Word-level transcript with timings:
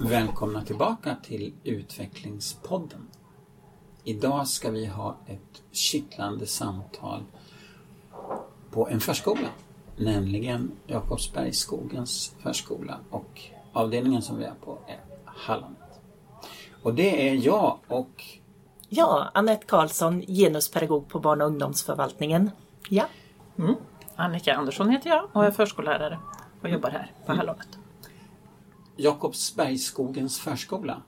Välkomna 0.00 0.64
tillbaka 0.64 1.16
till 1.22 1.52
Utvecklingspodden. 1.64 3.08
Idag 4.04 4.48
ska 4.48 4.70
vi 4.70 4.86
ha 4.86 5.16
ett 5.26 5.62
kittlande 5.72 6.46
samtal 6.46 7.22
på 8.70 8.88
en 8.88 9.00
förskola, 9.00 9.48
nämligen 9.96 10.72
Jakobsbergsskogens 10.86 12.34
förskola 12.42 13.00
och 13.10 13.40
avdelningen 13.72 14.22
som 14.22 14.38
vi 14.38 14.44
är 14.44 14.54
på 14.64 14.78
är 14.86 15.00
Hallandet. 15.24 16.00
Och 16.82 16.94
det 16.94 17.28
är 17.28 17.34
jag 17.34 17.78
och 17.88 18.24
Ja, 18.88 19.30
Annette 19.34 19.66
Karlsson, 19.66 20.22
genuspedagog 20.22 21.08
på 21.08 21.18
barn 21.20 21.40
och 21.40 21.46
ungdomsförvaltningen. 21.46 22.50
Ja. 22.88 23.06
Mm. 23.58 23.74
Annika 24.16 24.54
Andersson 24.54 24.90
heter 24.90 25.10
jag 25.10 25.28
och 25.32 25.44
är 25.44 25.50
förskollärare 25.50 26.18
och 26.62 26.68
jobbar 26.68 26.90
här 26.90 27.12
på 27.26 27.32
Hallandet. 27.32 27.68
Jakobsbergsskogens 28.96 30.40
förskola. 30.40 31.02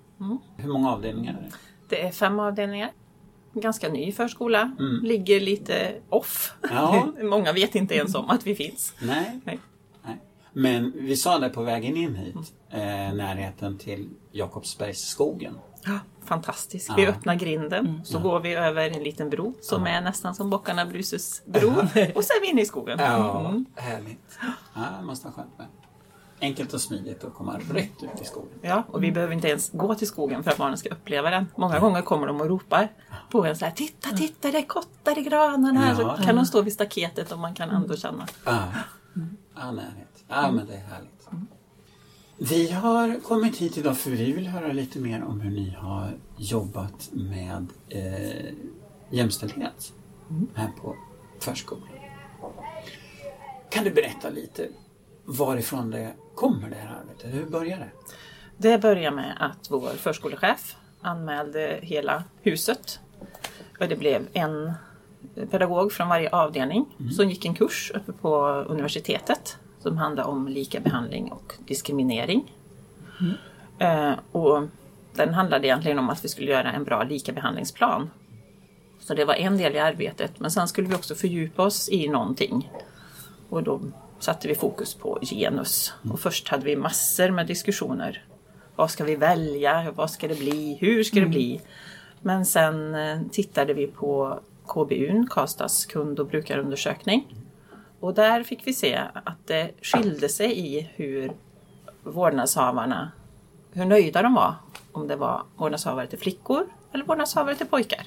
Hur 0.57 0.73
många 0.73 0.91
avdelningar 0.93 1.33
är 1.33 1.43
det? 1.43 1.53
Det 1.89 2.07
är 2.07 2.13
fem 2.13 2.41
avdelningar. 2.41 2.91
Ganska 3.53 3.89
ny 3.89 4.13
förskola. 4.13 4.77
Ligger 5.03 5.41
lite 5.41 5.93
off. 6.09 6.55
Ja. 6.63 7.07
Många 7.23 7.53
vet 7.53 7.75
inte 7.75 7.95
ens 7.95 8.15
om 8.15 8.31
att 8.31 8.47
vi 8.47 8.55
finns. 8.55 8.95
Nej. 9.03 9.41
Nej. 9.45 9.59
Nej. 10.03 10.17
Men 10.53 10.93
vi 10.97 11.17
sa 11.17 11.39
det 11.39 11.49
på 11.49 11.63
vägen 11.63 11.97
in 11.97 12.15
hit, 12.15 12.37
eh, 12.71 12.79
närheten 13.15 13.79
till 13.79 14.09
Jakobsbergsskogen. 14.33 15.55
Ja, 15.85 15.99
fantastiskt. 16.25 16.91
Vi 16.97 17.07
öppnar 17.07 17.35
grinden 17.35 18.01
så 18.05 18.19
går 18.19 18.41
vi 18.41 18.55
över 18.55 18.91
en 18.91 19.03
liten 19.03 19.31
bro 19.31 19.55
som 19.61 19.87
är 19.87 20.01
nästan 20.01 20.35
som 20.35 20.51
Bockarna 20.51 20.87
Bruses 20.87 21.43
bro. 21.47 21.69
och 22.15 22.25
så 22.25 22.33
är 22.33 22.41
vi 22.41 22.47
inne 22.51 22.61
i 22.63 22.67
skogen. 22.67 22.99
Ja, 22.99 23.41
Mm. 23.41 23.65
härligt. 23.77 24.39
Ja, 24.75 25.03
måste 25.03 25.27
vara 25.27 25.35
skönt 25.35 25.59
med. 25.59 25.67
Enkelt 26.43 26.73
och 26.75 26.81
smidigt 26.81 27.25
att 27.25 27.35
komma 27.35 27.61
rätt 27.73 28.03
ut 28.03 28.21
i 28.23 28.25
skogen. 28.25 28.59
Ja, 28.63 28.83
och 28.91 29.03
vi 29.05 29.13
behöver 29.13 29.35
inte 29.35 29.49
ens 29.49 29.71
gå 29.73 29.95
till 29.95 30.07
skogen 30.09 30.43
för 30.45 30.51
att 30.51 30.57
barnen 30.59 30.79
ska 30.79 30.89
uppleva 30.89 31.31
den. 31.31 31.47
Många 31.57 31.79
gånger 31.79 32.03
kommer 32.03 32.27
de 32.27 32.41
och 32.41 32.47
ropar 32.47 32.89
på 33.31 33.45
en 33.45 33.57
så 33.57 33.65
här 33.65 33.73
Titta, 33.73 34.09
titta, 34.17 34.51
det 34.51 34.59
är 34.59 34.63
kottar 34.67 35.19
i 35.19 35.23
granarna. 35.23 35.89
Ja. 35.89 36.17
Så 36.17 36.23
kan 36.23 36.37
de 36.37 36.47
stå 36.47 36.63
vid 36.63 36.73
staketet 36.73 37.33
och 37.33 37.39
man 37.39 37.55
kan 37.55 37.71
ändå 37.71 37.97
känna. 37.97 38.27
Ja, 38.45 38.59
ja 39.57 39.71
närhet. 39.71 40.25
Ja, 40.29 40.51
men 40.53 40.67
det 40.67 40.75
är 40.75 40.81
härligt. 40.81 41.20
Vi 42.43 42.71
har 42.71 43.21
kommit 43.21 43.57
hit 43.57 43.79
idag 43.79 43.99
för 43.99 44.11
vi 44.11 44.33
vill 44.33 44.47
höra 44.47 44.73
lite 44.73 44.99
mer 44.99 45.25
om 45.25 45.41
hur 45.41 45.51
ni 45.51 45.71
har 45.71 46.11
jobbat 46.37 47.11
med 47.13 47.67
eh, 47.89 48.55
jämställdhet 49.11 49.93
här 50.55 50.71
på 50.83 50.97
förskolan. 51.39 51.89
Kan 53.71 53.85
du 53.85 53.91
berätta 53.91 54.31
lite 54.31 54.69
varifrån 55.25 55.91
det 55.91 56.13
kommer 56.35 56.71
det 56.71 56.77
här 56.77 57.01
arbetet? 57.01 57.35
Hur 57.35 57.45
börjar 57.51 57.79
det? 57.79 57.91
Det 58.57 58.79
börjar 58.79 59.11
med 59.11 59.37
att 59.41 59.71
vår 59.71 59.91
förskolechef 59.91 60.77
anmälde 61.01 61.79
hela 61.83 62.25
huset. 62.43 63.01
Och 63.81 63.89
det 63.89 63.97
blev 63.97 64.29
en 64.33 64.73
pedagog 65.51 65.93
från 65.93 66.09
varje 66.09 66.31
avdelning 66.31 66.87
som 67.17 67.31
gick 67.31 67.45
en 67.45 67.55
kurs 67.55 67.93
uppe 67.95 68.13
på 68.13 68.39
universitetet 68.69 69.59
som 69.83 69.99
handlade 69.99 70.29
om 70.29 70.49
lika 70.49 70.81
behandling 70.81 71.33
och 71.33 71.55
diskriminering. 71.67 72.53
Eh, 73.79 74.13
och 74.33 74.63
den 75.15 75.35
handlade 75.35 75.67
egentligen 75.67 75.99
om 75.99 76.11
att 76.11 76.25
vi 76.25 76.29
skulle 76.29 76.51
göra 76.51 76.73
en 76.73 76.85
bra 76.85 77.03
likabehandlingsplan. 77.03 78.11
Så 79.01 79.15
det 79.15 79.25
var 79.25 79.35
en 79.35 79.59
del 79.59 79.75
i 79.75 79.79
arbetet. 79.79 80.41
Men 80.41 80.51
sen 80.51 80.69
skulle 80.69 80.89
vi 80.89 80.95
också 80.95 81.15
fördjupa 81.15 81.63
oss 81.63 81.89
i 81.89 82.09
någonting. 82.09 82.71
Och 83.49 83.63
då 83.63 83.81
satte 84.19 84.49
vi 84.49 84.55
fokus 84.55 84.95
på 84.95 85.19
genus. 85.23 85.95
Och 86.11 86.21
först 86.21 86.49
hade 86.49 86.65
vi 86.65 86.77
massor 86.77 87.31
med 87.31 87.47
diskussioner. 87.47 88.25
Vad 88.77 88.91
ska 88.91 89.05
vi 89.05 89.17
välja? 89.17 89.93
Vad 89.95 90.11
ska 90.11 90.29
det 90.29 90.39
bli? 90.39 90.79
Hur 90.81 91.05
ska 91.05 91.21
det 91.21 91.27
bli? 91.27 91.61
Men 92.21 92.47
sen 92.47 92.95
eh, 92.95 93.21
tittade 93.31 93.75
vi 93.75 93.87
på 93.87 94.41
KBUn, 94.67 95.27
Karlstads 95.31 95.87
kund 95.87 96.21
och 96.21 96.27
brukarundersökning. 96.27 97.35
Och 98.01 98.15
där 98.15 98.43
fick 98.43 98.67
vi 98.67 98.73
se 98.73 99.01
att 99.13 99.47
det 99.47 99.71
skilde 99.83 100.29
sig 100.29 100.59
i 100.59 100.91
hur 100.95 101.33
vårdnadshavarna, 102.03 103.13
hur 103.73 103.85
nöjda 103.85 104.23
de 104.23 104.35
var. 104.35 104.55
Om 104.93 105.09
det 105.09 105.17
var 105.17 105.43
vårdnadshavare 105.57 106.07
till 106.07 106.19
flickor 106.19 106.67
eller 106.93 107.05
vårdnadshavare 107.05 107.55
till 107.55 107.67
pojkar. 107.67 108.07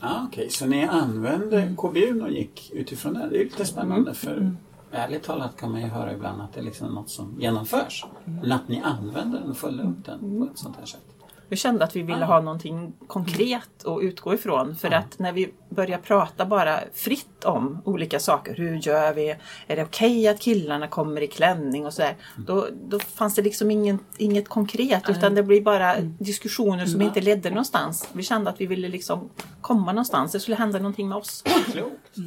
Ah, 0.00 0.24
Okej, 0.24 0.50
så 0.50 0.66
ni 0.66 0.84
använde 0.84 1.74
KBU 1.76 2.20
och 2.22 2.30
gick 2.30 2.70
utifrån 2.74 3.14
det. 3.14 3.28
Det 3.30 3.40
är 3.40 3.44
lite 3.44 3.64
spännande 3.64 4.14
för 4.14 4.52
ärligt 4.90 5.22
talat 5.22 5.56
kan 5.56 5.70
man 5.72 5.80
ju 5.80 5.86
höra 5.86 6.12
ibland 6.12 6.42
att 6.42 6.52
det 6.52 6.60
är 6.60 6.64
liksom 6.64 6.94
något 6.94 7.10
som 7.10 7.36
genomförs. 7.40 8.04
Men 8.24 8.52
att 8.52 8.68
ni 8.68 8.80
använder 8.84 9.40
den 9.40 9.50
och 9.50 9.56
följer 9.56 9.86
upp 9.86 10.04
den 10.04 10.38
på 10.38 10.44
ett 10.52 10.58
sånt 10.58 10.76
här 10.76 10.86
sätt. 10.86 11.07
Vi 11.48 11.56
kände 11.56 11.84
att 11.84 11.96
vi 11.96 12.02
ville 12.02 12.24
ha 12.24 12.40
någonting 12.40 12.92
konkret 13.06 13.84
att 13.86 14.02
utgå 14.02 14.34
ifrån. 14.34 14.76
För 14.76 14.90
att 14.90 15.18
när 15.18 15.32
vi 15.32 15.52
börjar 15.68 15.98
prata 15.98 16.46
bara 16.46 16.80
fritt 16.94 17.44
om 17.44 17.82
olika 17.84 18.20
saker. 18.20 18.54
Hur 18.54 18.76
gör 18.76 19.12
vi? 19.14 19.36
Är 19.66 19.76
det 19.76 19.82
okej 19.82 20.28
att 20.28 20.40
killarna 20.40 20.88
kommer 20.88 21.20
i 21.20 21.26
klänning 21.26 21.86
och 21.86 21.92
sådär. 21.94 22.16
Då, 22.46 22.66
då 22.88 22.98
fanns 22.98 23.34
det 23.34 23.42
liksom 23.42 23.70
ingen, 23.70 23.98
inget 24.16 24.48
konkret. 24.48 25.08
Utan 25.08 25.34
det 25.34 25.42
blir 25.42 25.60
bara 25.60 26.00
diskussioner 26.00 26.86
som 26.86 27.02
inte 27.02 27.20
ledde 27.20 27.50
någonstans. 27.50 28.08
Vi 28.12 28.22
kände 28.22 28.50
att 28.50 28.60
vi 28.60 28.66
ville 28.66 28.88
liksom 28.88 29.30
komma 29.60 29.92
någonstans. 29.92 30.32
Det 30.32 30.40
skulle 30.40 30.56
hända 30.56 30.78
någonting 30.78 31.08
med 31.08 31.18
oss. 31.18 31.44
Klokt! 31.72 32.18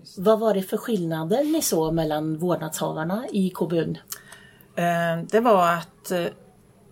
Just. 0.00 0.18
Vad 0.18 0.40
var 0.40 0.54
det 0.54 0.62
för 0.62 0.76
skillnader 0.76 1.44
ni 1.44 1.62
såg 1.62 1.94
mellan 1.94 2.38
vårdnadshavarna 2.38 3.24
i 3.32 3.50
KBUn? 3.50 3.98
Eh, 4.76 5.24
Det 5.30 5.40
var 5.40 5.72
att 5.72 6.10
eh, 6.10 6.24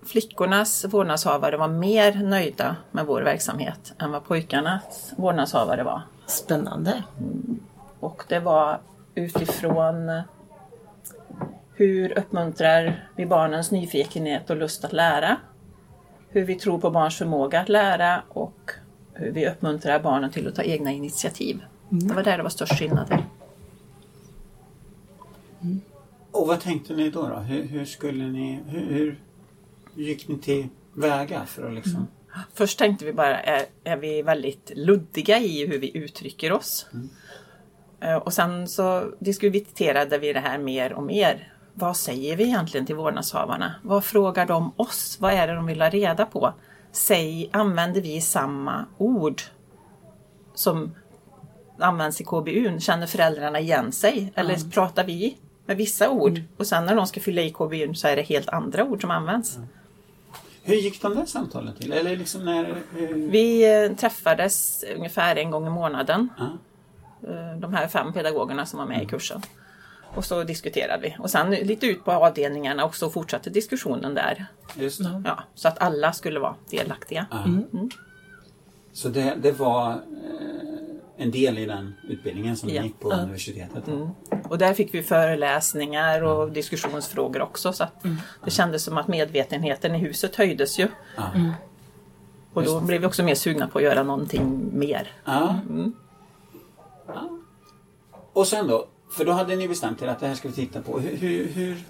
flickornas 0.06 0.84
vårdnadshavare 0.84 1.56
var 1.56 1.68
mer 1.68 2.14
nöjda 2.14 2.76
med 2.90 3.06
vår 3.06 3.22
verksamhet 3.22 3.94
än 3.98 4.12
vad 4.12 4.24
pojkarnas 4.24 5.12
vårdnadshavare 5.16 5.82
var. 5.82 6.02
Spännande. 6.26 7.02
Och 8.00 8.24
det 8.28 8.40
var 8.40 8.80
utifrån 9.14 10.22
hur 11.74 12.18
uppmuntrar 12.18 13.08
vi 13.16 13.26
barnens 13.26 13.70
nyfikenhet 13.70 14.50
och 14.50 14.56
lust 14.56 14.84
att 14.84 14.92
lära? 14.92 15.36
Hur 16.28 16.44
vi 16.44 16.54
tror 16.54 16.78
på 16.78 16.90
barns 16.90 17.18
förmåga 17.18 17.60
att 17.60 17.68
lära 17.68 18.22
och 18.28 18.70
hur 19.12 19.32
vi 19.32 19.48
uppmuntrar 19.48 20.00
barnen 20.00 20.30
till 20.30 20.48
att 20.48 20.54
ta 20.54 20.62
egna 20.62 20.92
initiativ. 20.92 21.64
Det 21.88 22.14
var 22.14 22.22
där 22.22 22.36
det 22.36 22.42
var 22.42 22.50
störst 22.50 22.78
skillnader. 22.78 23.24
Och 26.30 26.46
vad 26.46 26.60
tänkte 26.60 26.94
ni 26.94 27.10
då? 27.10 27.28
då? 27.28 27.36
Hur, 27.36 27.62
hur 27.62 27.84
skulle 27.84 28.24
ni... 28.24 28.60
Hur, 28.66 28.80
hur 28.80 29.18
gick 29.94 30.28
ni 30.28 30.38
till 30.38 30.68
väga 30.94 31.46
för 31.46 31.68
att 31.68 31.74
liksom... 31.74 32.06
Först 32.54 32.78
tänkte 32.78 33.04
vi 33.04 33.12
bara, 33.12 33.40
är, 33.40 33.64
är 33.84 33.96
vi 33.96 34.22
väldigt 34.22 34.72
luddiga 34.74 35.38
i 35.38 35.66
hur 35.66 35.78
vi 35.78 35.96
uttrycker 35.96 36.52
oss? 36.52 36.86
Eh, 38.00 38.16
Och 38.16 38.32
sen 38.32 38.68
så 38.68 39.12
diskuterade 39.18 40.18
vi 40.18 40.32
det 40.32 40.40
här 40.40 40.58
mer 40.58 40.92
och 40.92 41.02
mer. 41.02 41.52
Vad 41.74 41.96
säger 41.96 42.36
vi 42.36 42.44
egentligen 42.44 42.86
till 42.86 42.94
vårdnadshavarna? 42.96 43.74
Vad 43.82 44.04
frågar 44.04 44.46
de 44.46 44.72
oss? 44.76 45.16
Vad 45.20 45.32
är 45.32 45.46
det 45.46 45.54
de 45.54 45.66
vill 45.66 45.80
ha 45.82 45.88
reda 45.90 46.26
på? 46.26 46.54
Säg, 46.92 47.50
använder 47.52 48.00
vi 48.00 48.20
samma 48.20 48.86
ord 48.98 49.42
som 50.54 50.94
används 51.78 52.20
i 52.20 52.24
KBU? 52.24 52.80
Känner 52.80 53.06
föräldrarna 53.06 53.60
igen 53.60 53.92
sig? 53.92 54.32
Eller 54.34 54.70
pratar 54.70 55.04
vi 55.04 55.36
med 55.66 55.76
vissa 55.76 56.10
ord 56.10 56.42
och 56.56 56.66
sen 56.66 56.86
när 56.86 56.94
de 56.96 57.06
ska 57.06 57.20
fylla 57.20 57.42
i 57.42 57.50
KBU 57.50 57.94
så 57.94 58.08
är 58.08 58.16
det 58.16 58.22
helt 58.22 58.48
andra 58.48 58.84
ord 58.84 59.00
som 59.00 59.10
används? 59.10 59.58
Hur 60.62 60.74
gick 60.74 61.02
de 61.02 61.14
där 61.14 61.24
samtalen 61.26 61.74
till? 61.74 61.92
Eller 61.92 62.16
liksom 62.16 62.44
när... 62.44 62.74
Hur... 62.96 63.14
Vi 63.30 63.74
eh, 63.84 63.96
träffades 63.96 64.84
ungefär 64.96 65.36
en 65.36 65.50
gång 65.50 65.66
i 65.66 65.70
månaden. 65.70 66.28
Ja. 66.38 66.44
eh, 67.28 67.58
De 67.60 67.74
här 67.74 67.88
fem 67.88 68.12
pedagogerna 68.12 68.66
som 68.66 68.78
var 68.78 68.86
med 68.86 69.02
i 69.02 69.06
kursen. 69.06 69.40
Och 70.14 70.24
så 70.24 70.44
diskuterade 70.44 71.02
vi. 71.02 71.16
Och 71.18 71.30
sen 71.30 71.50
lite 71.50 71.86
ut 71.86 72.04
på 72.04 72.12
avdelningarna 72.12 72.84
och 72.84 72.94
så 72.96 73.10
fortsatte 73.10 73.50
diskussionen 73.50 74.14
där. 74.14 74.46
Just 74.76 74.98
det. 74.98 75.22
Ja, 75.24 75.42
så 75.54 75.68
att 75.68 75.78
alla 75.82 76.12
skulle 76.12 76.40
vara 76.40 76.54
delaktiga. 76.70 77.26
Ja. 77.30 77.44
Så 78.92 79.08
det, 79.08 79.34
det 79.42 79.52
var 79.52 79.90
eh, 79.90 79.96
en 81.16 81.30
del 81.30 81.58
i 81.58 81.66
den 81.66 81.94
utbildningen 82.08 82.56
som 82.56 82.68
Ja. 82.68 82.82
gick 82.82 83.00
på 83.00 83.10
universitetet? 83.12 83.84
Och 84.52 84.58
där 84.58 84.74
fick 84.74 84.94
vi 84.94 85.02
föreläsningar 85.02 86.22
och 86.22 86.52
diskussionsfrågor 86.52 87.42
också. 87.42 87.72
Så 87.72 87.84
att 87.84 88.04
det 88.44 88.50
kändes 88.50 88.84
som 88.84 88.98
att 88.98 89.08
medvetenheten 89.08 89.94
i 89.94 89.98
huset 89.98 90.36
höjdes 90.36 90.78
ju. 90.78 90.88
Ja. 91.16 91.30
Och 92.52 92.64
då 92.64 92.80
blev 92.80 93.00
vi 93.00 93.06
också 93.06 93.22
mer 93.22 93.34
sugna 93.34 93.68
på 93.68 93.78
att 93.78 93.84
göra 93.84 94.02
någonting 94.02 94.70
mer. 94.72 95.12
Ja. 95.24 95.60
Och 98.32 98.46
sen 98.46 98.66
då? 98.66 98.86
För 99.10 99.24
då 99.24 99.32
hade 99.32 99.56
ni 99.56 99.68
bestämt 99.68 100.02
er 100.02 100.08
att 100.08 100.20
det 100.20 100.26
här 100.26 100.34
ska 100.34 100.48
vi 100.48 100.54
titta 100.54 100.82
på. 100.82 100.98
Hur, 100.98 101.16
hur, 101.16 101.48
hur, 101.48 101.82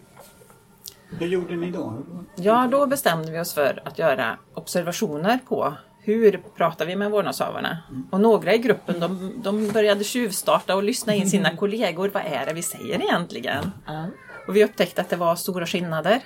hur 1.19 1.27
gjorde 1.27 1.57
ni 1.57 1.71
då? 1.71 1.95
Ja, 2.37 2.69
då 2.71 2.87
bestämde 2.87 3.33
vi 3.33 3.41
oss 3.41 3.55
för 3.55 3.83
att 3.85 3.99
göra 3.99 4.39
observationer 4.55 5.39
på 5.49 5.75
hur 6.05 6.43
pratar 6.57 6.87
vi 6.87 6.97
med 6.97 7.11
vårdnadshavarna? 7.11 7.79
Och 8.11 8.21
några 8.21 8.55
i 8.55 8.59
gruppen 8.59 9.01
de, 9.01 9.33
de 9.43 9.69
började 9.69 10.05
tjuvstarta 10.05 10.77
och 10.77 10.83
lyssna 10.83 11.15
in 11.15 11.31
sina 11.31 11.57
kollegor. 11.57 12.11
Vad 12.15 12.23
är 12.27 12.47
det 12.47 12.53
vi 12.53 12.63
säger 12.63 13.03
egentligen? 13.03 13.73
Ja. 13.87 14.07
Och 14.49 14.57
vi 14.57 14.65
upptäckte 14.65 15.01
att 15.01 15.09
det 15.09 15.17
var 15.17 15.37
stora 15.37 15.67
skillnader. 15.67 16.21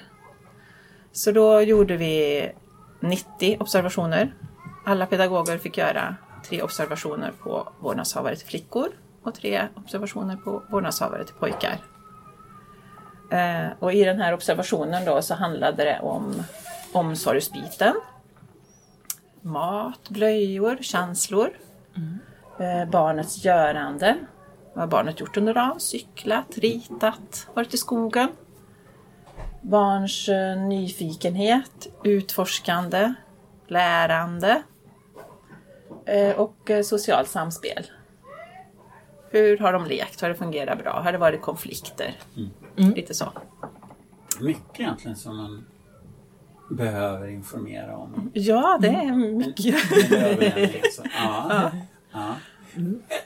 Så 1.13 1.33
då 1.33 1.61
gjorde 1.61 1.97
vi 1.97 2.49
90 3.01 3.57
observationer. 3.61 4.35
Alla 4.85 5.07
pedagoger 5.07 5.59
fick 5.59 5.79
göra 5.79 6.17
tre 6.49 6.63
observationer 6.63 7.33
på 7.43 7.73
vårdnadshavare 7.81 8.37
till 8.37 8.47
flickor 8.47 8.89
och 9.23 9.35
tre 9.35 9.69
observationer 9.75 10.37
på 10.37 10.63
vårdnadshavare 10.71 11.25
till 11.25 11.35
pojkar. 11.35 11.79
Eh, 13.31 13.67
och 13.79 13.93
i 13.93 14.05
den 14.05 14.21
här 14.21 14.35
observationen 14.35 15.05
då 15.05 15.23
så 15.23 15.35
handlade 15.35 15.85
det 15.85 16.01
om 16.01 16.43
omsorgsbiten. 16.93 17.95
Mat, 19.47 20.09
blöjor, 20.09 20.79
känslor. 20.81 21.51
Eh, 22.61 22.91
barnets 22.91 23.45
görande. 23.45 24.17
Vad 24.75 24.83
har 24.83 24.89
barnet 24.89 25.21
gjort 25.21 25.37
under 25.37 25.55
dagen? 25.55 25.81
Cyklat, 25.81 26.59
ritat, 26.59 27.49
varit 27.55 27.75
i 27.75 27.77
skogen. 27.77 28.29
Barns 29.63 30.29
eh, 30.29 30.59
nyfikenhet, 30.59 31.87
utforskande, 32.05 33.15
lärande 33.67 34.63
eh, 36.07 36.37
och 36.37 36.71
socialt 36.85 37.29
samspel. 37.29 37.87
Hur 39.31 39.59
har 39.59 39.73
de 39.73 39.85
lekt? 39.85 40.21
Har 40.21 40.29
det 40.29 40.35
fungerat 40.35 40.79
bra? 40.79 41.01
Har 41.01 41.13
det 41.13 41.19
varit 41.19 41.43
konflikter? 41.43 42.15
Lite 42.75 43.15
så. 43.15 43.33
Mycket 44.41 44.81
egentligen 44.81 45.17
som 45.17 45.37
man 45.37 45.67
behöver 46.71 47.29
informera 47.29 47.97
om. 47.97 48.31
Ja, 48.35 48.79
det 48.83 48.89
är 48.89 49.13
mycket. 49.13 49.75
Det 50.11 50.35
den 50.57 50.71
liksom. 50.73 51.05
ja. 51.15 51.71
Ja. 52.13 52.35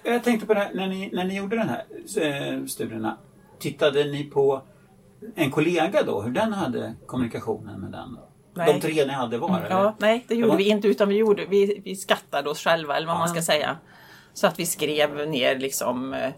Jag- 0.04 0.14
Jag 0.14 0.24
tänkte 0.24 0.46
på 0.46 0.54
det 0.54 0.60
här, 0.60 0.70
när 0.74 0.86
ni, 0.88 1.10
när 1.12 1.24
ni 1.24 1.36
gjorde 1.36 1.56
den 1.56 1.68
här 1.68 1.84
eh, 2.22 2.64
studierna. 2.66 3.16
Tittade 3.58 4.04
ni 4.04 4.24
på 4.24 4.62
en 5.34 5.50
kollega 5.50 6.02
då, 6.02 6.20
hur 6.22 6.30
den 6.30 6.52
hade 6.52 6.94
kommunikationen 7.06 7.80
med 7.80 7.92
den? 7.92 8.14
Då? 8.14 8.28
Nej. 8.54 8.72
De 8.74 8.80
tre 8.80 9.04
ni 9.06 9.12
hade 9.12 9.38
var? 9.38 9.58
eller? 9.58 9.70
Ja, 9.70 9.94
nej, 9.98 10.24
det 10.28 10.34
gjorde 10.34 10.48
var- 10.50 10.56
vi 10.56 10.68
inte 10.68 10.88
utan 10.88 11.08
vi, 11.08 11.16
gjorde, 11.16 11.46
vi, 11.46 11.80
vi 11.84 11.96
skattade 11.96 12.50
oss 12.50 12.58
själva 12.64 12.96
eller 12.96 13.06
vad 13.06 13.16
man 13.18 13.28
Ja. 13.28 13.34
ska 13.34 13.42
säga. 13.42 13.76
Så 14.34 14.46
att 14.46 14.58
vi 14.58 14.66
skrev 14.66 15.28
ner 15.28 15.58
liksom 15.58 16.14
eh, 16.14 16.30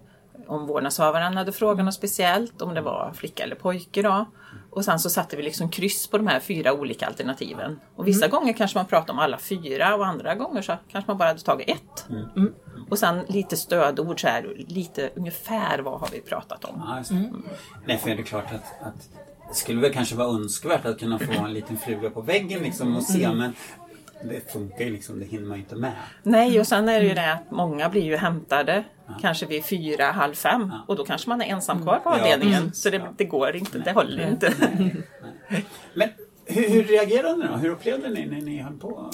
om 0.47 0.67
vårdnadshavaren 0.67 1.37
hade 1.37 1.53
frågat 1.53 1.85
något 1.85 1.95
speciellt, 1.95 2.63
om 2.63 2.75
det 2.75 2.81
var 2.81 3.13
flicka 3.15 3.43
eller 3.43 3.57
pojke 3.57 4.03
då. 4.03 4.27
Och 4.71 4.85
sen 4.85 4.99
så 4.99 5.11
satte 5.11 5.37
vi 5.37 5.43
liksom 5.43 5.69
kryss 5.69 6.07
på 6.07 6.19
de 6.19 6.27
här 6.27 6.41
fyra 6.41 6.73
olika 6.73 7.07
alternativen. 7.07 7.81
Och 7.97 8.07
vissa 8.09 8.29
gånger 8.29 8.53
kanske 8.53 8.79
man 8.79 8.87
pratade 8.87 9.13
om 9.13 9.19
alla 9.19 9.39
fyra 9.39 9.95
och 9.95 10.07
andra 10.07 10.35
gånger 10.35 10.63
så 10.63 10.77
kanske 10.89 11.11
man 11.11 11.19
bara 11.19 11.29
hade 11.29 11.41
tagit 11.41 11.69
ett. 11.69 12.07
Mm. 12.37 12.53
Och 12.91 12.99
sen 12.99 13.25
lite 13.29 13.57
stödord 13.57 14.21
så 14.21 14.29
här, 14.29 14.55
lite 14.69 15.11
ungefär 15.15 15.79
vad 15.79 16.01
har 16.01 16.09
vi 16.13 16.21
pratat 16.21 16.65
om. 16.65 17.03
Det. 17.09 17.33
Nej, 17.87 17.99
för 17.99 18.11
det 18.11 18.23
är 18.23 18.23
klart 18.23 18.53
att, 18.53 18.87
att 18.87 19.09
det 19.49 19.55
skulle 19.55 19.81
väl 19.81 19.93
kanske 19.93 20.17
vara 20.17 20.29
önskvärt 20.29 20.87
att 20.87 20.99
kunna 20.99 21.19
få 21.19 21.33
en 21.33 21.53
liten 21.53 21.77
fluga 21.77 22.11
på 22.11 22.21
väggen 22.21 22.63
liksom 22.63 22.97
och 22.97 23.03
se 23.03 23.33
men 23.33 23.53
det 24.29 24.53
funkar 24.53 24.85
ju 24.85 24.91
liksom, 24.91 25.19
det 25.19 25.25
hinner 25.25 25.47
man 25.47 25.57
ju 25.57 25.63
inte 25.63 25.77
med. 25.77 25.93
Nej, 26.23 26.61
och 26.61 26.67
sen 26.67 26.89
är 26.89 27.01
det 27.01 27.07
ju 27.07 27.15
det 27.15 27.33
att 27.33 27.51
många 27.51 27.89
blir 27.89 28.03
ju 28.05 28.17
hämtade 28.17 28.85
kanske 29.21 29.47
vid 29.47 29.65
fyra, 29.65 30.05
halv 30.05 30.35
fem 30.35 30.73
och 30.87 30.97
då 30.97 31.05
kanske 31.05 31.29
man 31.29 31.43
är 31.43 31.47
ensam 31.47 31.83
kvar 31.83 31.99
på 31.99 32.11
Ja, 32.11 32.15
avdelningen. 32.21 32.63
precis. 32.63 32.83
Så 32.83 32.91
det, 32.91 33.03
det 33.17 33.25
går 33.25 33.57
inte, 33.57 33.79
det 33.79 33.93
håller 33.93 34.29
inte. 34.31 34.53
Men 35.95 36.09
hur, 36.47 36.69
hur 36.69 36.85
reagerade 36.85 37.37
ni 37.37 37.47
då? 37.47 37.53
Hur 37.57 37.71
upplevde 37.71 38.09
ni 38.09 38.27
när 38.27 38.41
ni 38.41 38.59
höll 38.63 38.79
på? 38.79 39.11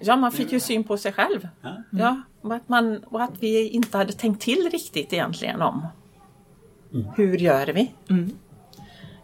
Ja, 0.00 0.16
man 0.16 0.32
fick 0.32 0.52
ju 0.52 0.60
syn 0.60 0.84
på 0.84 0.96
sig 0.96 1.12
själv. 1.12 1.48
Ja. 1.62 1.82
Ja, 1.90 2.22
och 2.40 2.54
att, 2.54 2.68
man, 2.68 2.96
och 3.04 3.22
att 3.22 3.32
vi 3.40 3.68
inte 3.68 3.98
hade 3.98 4.12
tänkt 4.12 4.42
till 4.42 4.68
riktigt 4.72 5.12
egentligen 5.12 5.62
om 5.62 5.86
hur 7.16 7.36
gör 7.38 7.66
vi? 7.66 7.94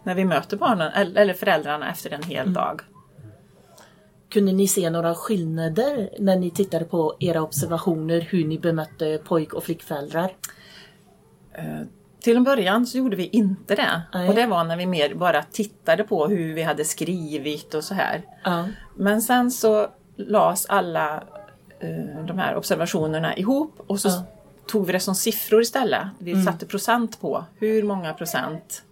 När 0.03 0.15
vi 0.15 0.25
möter 0.25 0.57
barnen 0.57 0.91
eller 0.91 1.21
eller 1.21 1.33
föräldrarna 1.33 1.91
efter 1.91 2.09
en 2.13 2.23
hel 2.23 2.53
dag. 2.53 2.81
Kunde 4.29 4.51
ni 4.51 4.67
se 4.67 4.89
några 4.89 5.15
skillnader 5.15 6.09
när 6.19 6.35
ni 6.35 6.51
tittade 6.51 6.85
på 6.85 7.15
era 7.19 7.41
observationer 7.41 8.21
hur 8.21 8.45
ni 8.47 8.59
bemötte 8.59 9.19
pojk 9.23 9.53
och 9.53 9.63
flickföräldrar? 9.63 10.31
Till 12.21 12.37
en 12.37 12.43
början 12.43 12.87
så 12.87 12.97
gjorde 12.97 13.15
vi 13.15 13.27
inte 13.27 13.75
det. 13.75 14.01
Nej. 14.13 14.29
Och 14.29 14.35
det 14.35 14.47
var 14.47 14.63
när 14.63 14.77
vi 14.77 14.85
mer 14.85 15.13
bara 15.13 15.43
tittade 15.43 16.03
på 16.03 16.27
hur 16.27 16.53
vi 16.53 16.61
hade 16.63 16.85
skrivit 16.85 17.73
och 17.73 17.83
så 17.83 17.93
här. 17.93 18.21
Ja. 18.43 18.67
Men 18.95 19.21
sen 19.21 19.51
så 19.51 19.87
lades 20.15 20.65
alla 20.65 21.23
eh, 21.79 22.25
de 22.27 22.37
här 22.37 22.55
observationerna 22.55 23.37
ihop 23.37 23.79
och 23.87 23.99
så 23.99 24.09
Ja. 24.09 24.23
tog 24.67 24.85
vi 24.85 24.91
det 24.93 24.99
som 24.99 25.15
siffror 25.15 25.61
istället. 25.61 26.07
Vi 26.17 26.43
satte 26.43 26.65
procent 26.65 27.21
på 27.21 27.45
hur 27.59 27.83
många 27.83 28.13
procent 28.13 28.83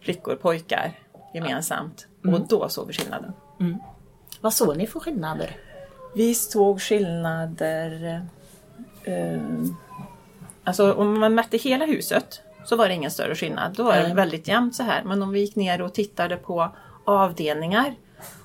flickor 0.00 0.34
pojkar 0.36 0.92
gemensamt. 1.34 2.06
Och 2.24 2.40
då 2.48 2.68
såg 2.68 2.86
vi 2.86 2.92
skillnaden. 2.92 3.32
Vad 4.40 4.54
såg 4.54 4.76
ni 4.76 4.86
för 4.86 5.00
skillnader? 5.00 5.56
Vi 6.14 6.34
såg 6.34 6.80
skillnader... 6.82 8.22
Eh, 9.04 9.40
alltså 10.64 10.92
om 10.92 11.20
man 11.20 11.34
mätte 11.34 11.56
hela 11.56 11.86
huset 11.86 12.40
så 12.64 12.76
var 12.76 12.88
det 12.88 12.94
ingen 12.94 13.10
större 13.10 13.34
skillnad. 13.34 13.74
Då 13.76 13.82
var 13.82 13.96
det 13.96 14.14
väldigt 14.14 14.48
jämnt 14.48 14.74
så 14.76 14.82
här. 14.82 15.02
Men 15.04 15.22
om 15.22 15.30
vi 15.30 15.40
gick 15.40 15.56
ner 15.56 15.82
och 15.82 15.94
tittade 15.94 16.36
på 16.36 16.74
avdelningar 17.04 17.94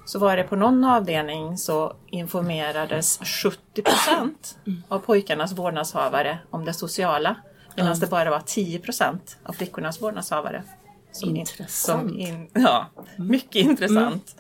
så 0.05 0.19
var 0.19 0.38
det 0.38 0.43
på 0.43 0.55
någon 0.55 0.83
avdelning 0.83 1.57
så 1.57 1.93
informerades 2.09 3.19
70 3.43 3.81
procent 3.81 4.57
av 4.88 4.99
pojkarnas 4.99 5.51
vårdnadshavare 5.51 6.38
om 6.49 6.65
det 6.65 6.73
sociala. 6.73 7.35
Medan 7.75 7.99
det 7.99 8.07
bara 8.09 8.29
var 8.29 8.41
10 8.45 8.79
procent 8.79 9.38
av 9.43 9.53
flickornas 9.53 10.01
vårdnadshavare. 10.01 10.63
Som 11.11 11.29
in- 11.29 11.35
Intressant. 11.38 12.01
Som 12.09 12.19
in, 12.19 12.49
ja, 12.53 12.85
mycket 13.15 13.55
intressant. 13.65 14.35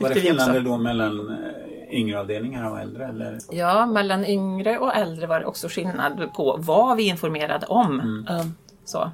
Var 0.00 0.08
det 0.08 0.20
skillnader 0.20 0.60
då 0.60 0.76
mellan 0.76 1.28
eh, 1.30 1.98
yngre 1.98 2.20
avdelningar 2.20 2.70
och 2.70 2.80
äldre? 2.80 3.06
Eller? 3.06 3.38
Ja, 3.50 3.86
mellan 3.86 4.24
yngre 4.24 4.78
och 4.78 4.96
äldre 4.96 5.26
var 5.26 5.40
det 5.40 5.46
också 5.46 5.68
skillnad 5.68 6.34
på 6.34 6.56
vad 6.58 6.96
vi 6.96 7.08
informerade 7.08 7.66
om. 7.66 8.24
Ja. 8.28 8.44
Så. 8.84 9.10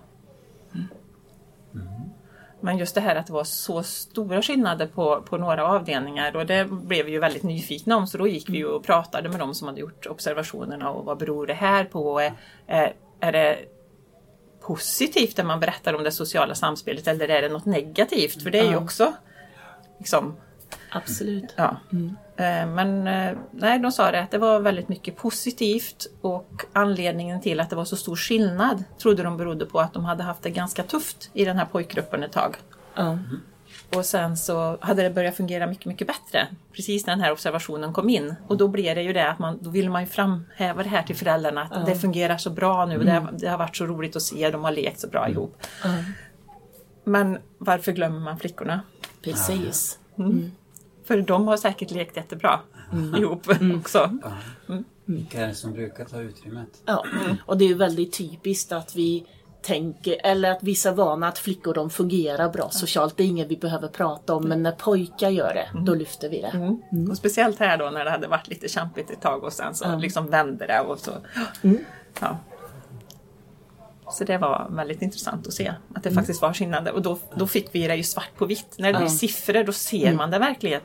Men 2.61 2.79
just 2.79 2.95
det 2.95 3.01
här 3.01 3.17
att 3.17 3.27
det 3.27 3.33
var 3.33 3.45
så 3.45 3.83
stora 3.83 4.43
skillnader 4.43 4.87
på, 4.87 5.23
på 5.23 5.37
några 5.37 5.67
avdelningar 5.67 6.37
och 6.37 6.47
det 6.47 6.69
blev 6.71 7.07
vi 7.07 7.13
ju 7.13 7.19
väldigt 7.19 7.43
nyfikna 7.43 7.97
om 7.97 8.07
så 8.07 8.19
då 8.19 8.29
gick 8.29 8.49
vi 8.49 8.57
ju 8.57 8.67
och 8.67 8.85
pratade 8.85 9.29
med 9.29 9.39
de 9.39 9.55
som 9.55 9.69
hade 9.69 9.81
gjort 9.81 10.07
observationerna 10.07 10.91
och 10.91 11.05
vad 11.05 11.19
beror 11.19 11.47
det 11.47 11.55
här 11.55 11.85
på? 11.85 12.21
Är, 12.21 12.33
är, 12.67 12.95
är 13.21 13.33
det 13.33 13.59
positivt 14.61 15.37
när 15.37 15.45
man 15.45 15.61
berättar 15.61 15.95
om 15.95 16.05
det 16.05 16.11
sociala 16.11 16.55
samspelet 16.55 17.09
eller 17.09 17.29
är 17.29 17.43
det 17.43 17.49
något 17.49 17.65
negativt? 17.65 18.43
För 18.43 18.51
det 18.51 18.59
är 18.59 18.71
ju 18.71 18.77
också 18.77 19.13
liksom, 19.99 20.37
Absolut. 20.91 21.55
Ja. 21.57 21.77
Eh, 22.37 22.67
Men 22.67 23.07
eh, 23.07 23.39
nej, 23.51 23.79
de 23.79 23.93
sa 23.93 24.11
det 24.11 24.21
att 24.23 24.31
det 24.31 24.39
var 24.39 24.61
väldigt 24.61 24.89
mycket 24.89 25.17
positivt 25.17 26.07
och 26.21 26.65
anledningen 26.73 27.41
till 27.41 27.61
att 27.61 27.71
det 27.71 27.77
var 27.77 27.85
så 27.85 27.97
stor 27.97 28.17
skillnad 28.17 28.85
trodde 28.99 29.23
de 29.23 29.37
berodde 29.37 29.67
på 29.67 29.81
att 29.81 29.93
de 29.93 30.05
hade 30.05 30.23
haft 30.23 30.43
det 30.43 30.51
ganska 30.51 30.83
tufft 30.83 31.31
i 31.33 31.45
den 31.45 31.59
här 31.59 31.65
pojkgruppen 31.65 32.23
ett 32.23 32.33
tag. 32.33 32.57
Ja. 32.95 33.19
Och 33.97 34.05
sen 34.05 34.37
så 34.37 34.79
hade 34.81 35.03
det 35.03 35.11
börjat 35.11 35.37
fungera 35.37 35.67
mycket, 35.67 35.87
mycket 35.87 36.07
bättre 36.07 36.47
precis 36.73 37.07
när 37.07 37.13
den 37.17 37.25
här 37.25 37.33
observationen 37.33 37.93
kom 37.93 38.09
in. 38.09 38.35
Och 38.47 38.57
då 38.57 38.69
blev 38.69 38.95
det 38.95 39.03
ju 39.03 39.13
det 39.13 39.31
att 39.31 39.39
man, 39.39 39.59
då 39.61 39.71
vill 39.71 39.91
man 39.91 40.03
ju 40.03 40.09
framhäva 40.09 40.83
det 40.83 40.89
här 40.89 41.03
till 41.03 41.17
föräldrarna 41.17 41.63
att 41.63 41.87
det 41.87 41.97
fungerar 41.97 42.37
så 42.37 42.51
bra 42.51 42.87
nu. 42.87 42.99
Det, 42.99 43.11
har, 43.11 43.33
det 43.33 43.49
har 43.49 43.59
varit 43.59 43.77
så 43.77 43.87
roligt 43.87 44.17
att 44.17 44.23
se, 44.23 44.51
de 44.51 44.65
har 44.65 44.71
lekt 44.71 45.01
så 45.01 45.09
bra 45.09 45.29
ihop. 45.29 45.63
Ja. 45.85 45.91
Men 47.05 47.39
varför 47.59 47.93
glömmer 47.93 48.21
man 48.21 48.39
flickorna? 48.39 48.81
Precis. 49.25 49.99
För 51.07 51.21
de 51.21 51.49
har 51.49 51.57
säkert 51.57 51.91
lekt 51.91 52.17
jättebra 52.17 52.61
ihop 53.19 53.47
också. 53.79 54.11
Vilka 55.05 55.41
är 55.41 55.49
det 55.49 55.55
som 55.55 55.73
brukar 55.73 56.05
ta 56.05 56.21
utrymmet? 56.21 56.69
Ja. 56.85 57.05
Och 57.47 57.59
det 57.59 57.65
är 57.65 57.75
väldigt 57.75 58.13
typiskt 58.13 58.73
att 58.73 58.97
vi 58.97 59.27
tänker, 59.63 60.17
eller 60.25 60.51
att 60.51 60.63
vissa 60.63 60.93
vana 60.93 61.29
att 61.29 61.39
flickor 61.39 61.75
de 61.75 61.91
fungerar 61.91 62.49
bra 62.49 62.71
socialt. 62.71 63.17
Det 63.17 63.23
är 63.23 63.27
inget 63.27 63.49
vi 63.49 63.57
behöver 63.57 63.89
prata 63.89 64.35
om, 64.35 64.49
men 64.49 64.63
när 64.63 64.73
pojkar 64.73 65.31
gör 65.31 65.55
det, 65.55 65.69
då 65.81 65.95
lyfter 65.95 66.29
vi 66.29 66.41
det. 66.41 66.77
Och 67.11 67.17
speciellt 67.17 67.59
här 67.59 67.79
då 67.79 67.91
när 67.91 68.05
det 68.05 68.11
hade 68.11 68.29
varit 68.29 68.49
lite 68.49 68.69
kämpigt 68.69 69.11
ett 69.11 69.21
tag 69.21 69.45
och 69.45 69.53
sen 69.53 69.75
så 69.75 69.97
liksom 69.97 70.27
vände 70.31 70.67
det 70.67 70.81
och 70.81 70.99
så. 70.99 71.13
Ja. 72.21 72.39
Så 74.11 74.25
det 74.25 74.39
var 74.39 74.69
väldigt 74.71 75.03
intressant 75.03 75.47
att 75.47 75.53
se 75.53 75.75
att 75.95 76.03
det 76.03 76.11
faktiskt 76.11 76.43
var 76.43 76.53
skillnader 76.53 76.93
och 76.93 77.03
då, 77.03 77.19
då 77.35 77.47
fick 77.47 77.75
vi 77.75 77.87
det 77.87 77.97
ju 77.97 78.03
svart 78.03 78.37
på 78.37 78.47
vitt. 78.47 78.75
När 78.79 78.93
det 78.93 78.99
blir 78.99 79.07
Ja. 79.09 79.13
siffror 79.13 79.65
då 79.65 79.73
ser 79.73 80.15
man 80.15 80.31
det 80.31 80.39
verkligen. 80.39 80.81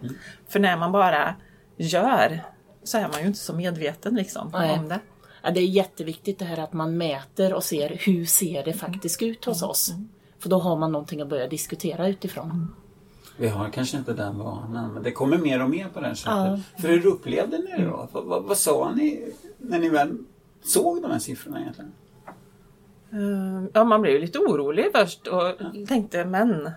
För 0.48 0.60
när 0.60 0.78
man 0.78 0.92
bara 0.92 1.36
gör 1.78 2.42
så 2.84 2.98
är 2.98 3.08
man 3.08 3.22
ju 3.22 3.28
inte 3.28 3.40
så 3.40 3.54
medveten 3.54 4.16
liksom 4.16 4.50
Nej. 4.54 4.80
om 4.80 4.88
det. 4.88 5.00
Ja, 5.44 5.52
det 5.52 5.60
är 5.60 5.66
jätteviktigt 5.68 6.40
det 6.40 6.46
här 6.46 6.58
att 6.58 6.74
man 6.74 6.98
mäter 6.98 7.54
och 7.54 7.64
ser 7.64 7.98
hur 8.00 8.26
ser 8.26 8.64
det 8.64 8.74
faktiskt 8.74 9.22
ut 9.22 9.46
hos 9.46 9.64
oss. 9.64 9.94
För 10.40 10.50
då 10.50 10.60
har 10.60 10.76
man 10.78 10.92
någonting 10.92 11.22
att 11.22 11.28
börja 11.30 11.48
diskutera 11.48 12.08
utifrån. 12.08 12.76
Vi 13.38 13.48
har 13.48 13.70
kanske 13.70 13.98
inte 13.98 14.14
den 14.14 14.38
vanan, 14.38 14.94
men 14.94 15.04
det 15.04 15.12
kommer 15.12 15.38
mer 15.38 15.64
och 15.64 15.70
mer 15.70 15.88
på 15.88 16.00
här 16.00 16.14
sättet. 16.14 16.82
För 16.82 16.88
hur 16.88 17.06
upplevde 17.06 17.58
ni 17.58 17.72
det 17.78 17.86
då? 17.86 18.10
Vad, 18.12 18.24
vad, 18.26 18.44
vad 18.44 18.58
sa 18.58 18.92
ni 18.96 19.34
när 19.58 19.80
ni 19.80 19.90
väl 19.90 20.18
såg 20.64 21.02
de 21.02 21.12
här 21.12 21.20
siffrorna 21.20 21.62
egentligen? 21.62 21.92
Eh, 23.14 23.64
Ja, 23.74 23.84
man 23.84 24.02
blev 24.02 24.22
lite 24.22 24.40
orolig 24.40 24.86
först 24.96 25.28
och 25.28 25.54
tänkte 25.88 26.26
men. 26.26 26.72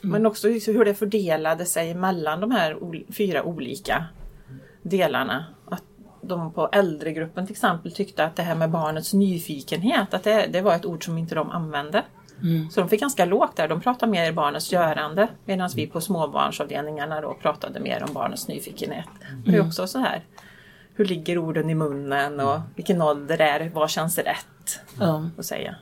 Men 0.00 0.26
också 0.26 0.48
liksom 0.48 0.74
hur 0.74 0.84
det 0.84 0.94
fördelade 0.94 1.64
sig 1.64 1.94
mellan 1.94 2.40
de 2.40 2.50
här 2.50 2.76
fyra 3.12 3.42
olika 3.42 4.04
delarna. 4.82 5.44
Att 5.64 5.82
de 6.22 6.52
på 6.52 6.68
äldregruppen 6.72 7.46
till 7.46 7.52
exempel 7.52 7.92
tyckte 7.92 8.24
att 8.24 8.36
det 8.36 8.42
här 8.42 8.54
med 8.54 8.70
barnets 8.70 9.14
nyfikenhet, 9.14 10.14
att 10.14 10.24
det, 10.24 10.46
det 10.52 10.60
var 10.60 10.74
ett 10.74 10.86
ord 10.86 11.04
som 11.04 11.18
inte 11.18 11.34
de 11.34 11.50
använde. 11.50 12.02
Så 12.70 12.80
de 12.80 12.88
fick 12.88 13.00
ganska 13.00 13.24
lågt 13.24 13.56
där, 13.56 13.68
de 13.68 13.80
pratade 13.80 14.12
mer 14.12 14.32
barnets 14.32 14.72
görande 14.72 15.28
medan 15.44 15.70
vi 15.76 15.86
på 15.86 16.00
småbarnsavdelningarna 16.00 17.20
då 17.20 17.34
pratade 17.42 17.80
mer 17.80 18.04
om 18.08 18.14
barnets 18.14 18.48
nyfikenhet. 18.48 19.08
Och 19.44 19.50
det 19.50 19.56
är 19.56 19.66
också 19.66 19.86
så 19.86 19.98
här, 19.98 20.22
hur 20.98 21.04
ligger 21.04 21.38
orden 21.38 21.70
i 21.70 21.74
munnen 21.74 22.40
och 22.40 22.60
vilken 22.74 23.02
ålder 23.02 23.40
är 23.40 23.70
vad 23.74 23.90
känns 23.90 24.18
rätt 24.18 24.80
Ja. 25.00 25.30
att 25.38 25.44
säga. 25.46 25.76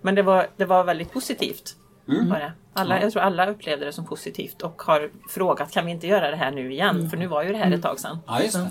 Men 0.00 0.14
det 0.14 0.22
var, 0.22 0.46
det 0.56 0.64
var 0.64 0.84
väldigt 0.84 1.12
positivt. 1.12 1.76
Det. 2.06 2.52
Alla, 2.72 3.02
jag 3.02 3.12
tror 3.12 3.22
alla 3.22 3.46
upplevde 3.50 3.84
det 3.84 3.92
som 3.92 4.06
positivt 4.06 4.62
och 4.62 4.82
har 4.82 5.10
frågat 5.28 5.72
kan 5.72 5.86
vi 5.86 5.92
inte 5.92 6.06
göra 6.06 6.30
det 6.30 6.36
här 6.36 6.50
nu 6.50 6.72
igen? 6.72 7.10
För 7.10 7.16
nu 7.16 7.26
var 7.26 7.42
ju 7.42 7.52
det 7.52 7.58
här 7.58 7.72
ett 7.72 7.82
tag 7.82 8.00
sedan. 8.00 8.18
Ja, 8.26 8.42
just 8.42 8.54
det. 8.54 8.70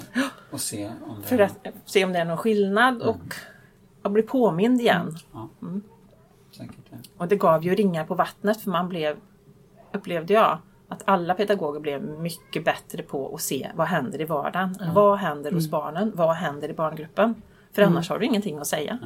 Och 0.51 0.61
se 0.61 0.87
om 0.87 1.21
det... 1.21 1.27
För 1.27 1.39
att 1.39 1.67
se 1.85 2.05
om 2.05 2.13
det 2.13 2.19
är 2.19 2.25
någon 2.25 2.37
skillnad 2.37 3.01
och 3.01 3.33
att 4.01 4.11
bli 4.11 4.21
påmind 4.23 4.81
igen. 4.81 5.17
Säkert, 6.51 6.75
ja. 6.89 6.97
Och 7.17 7.27
det 7.27 7.35
gav 7.35 7.63
ju 7.63 7.75
ringar 7.75 8.05
på 8.05 8.15
vattnet 8.15 8.61
för 8.61 8.69
man 8.71 8.89
blev, 8.89 9.17
upplevde 9.93 10.33
jag, 10.33 10.57
att 10.91 11.03
alla 11.05 11.33
pedagoger 11.33 11.79
blev 11.79 12.03
mycket 12.03 12.65
bättre 12.65 13.03
på 13.03 13.35
att 13.35 13.41
se 13.41 13.71
vad 13.75 13.87
händer 13.87 14.21
i 14.21 14.25
vardagen. 14.25 14.77
Vad 14.93 15.17
händer 15.17 15.51
hos 15.51 15.69
barnen? 15.69 16.11
Vad 16.15 16.35
händer 16.35 16.69
i 16.69 16.73
barngruppen? 16.73 17.41
För 17.71 17.81
annars 17.81 18.09
har 18.09 18.19
du 18.19 18.25
ingenting 18.25 18.57
att 18.57 18.67
säga. 18.67 18.99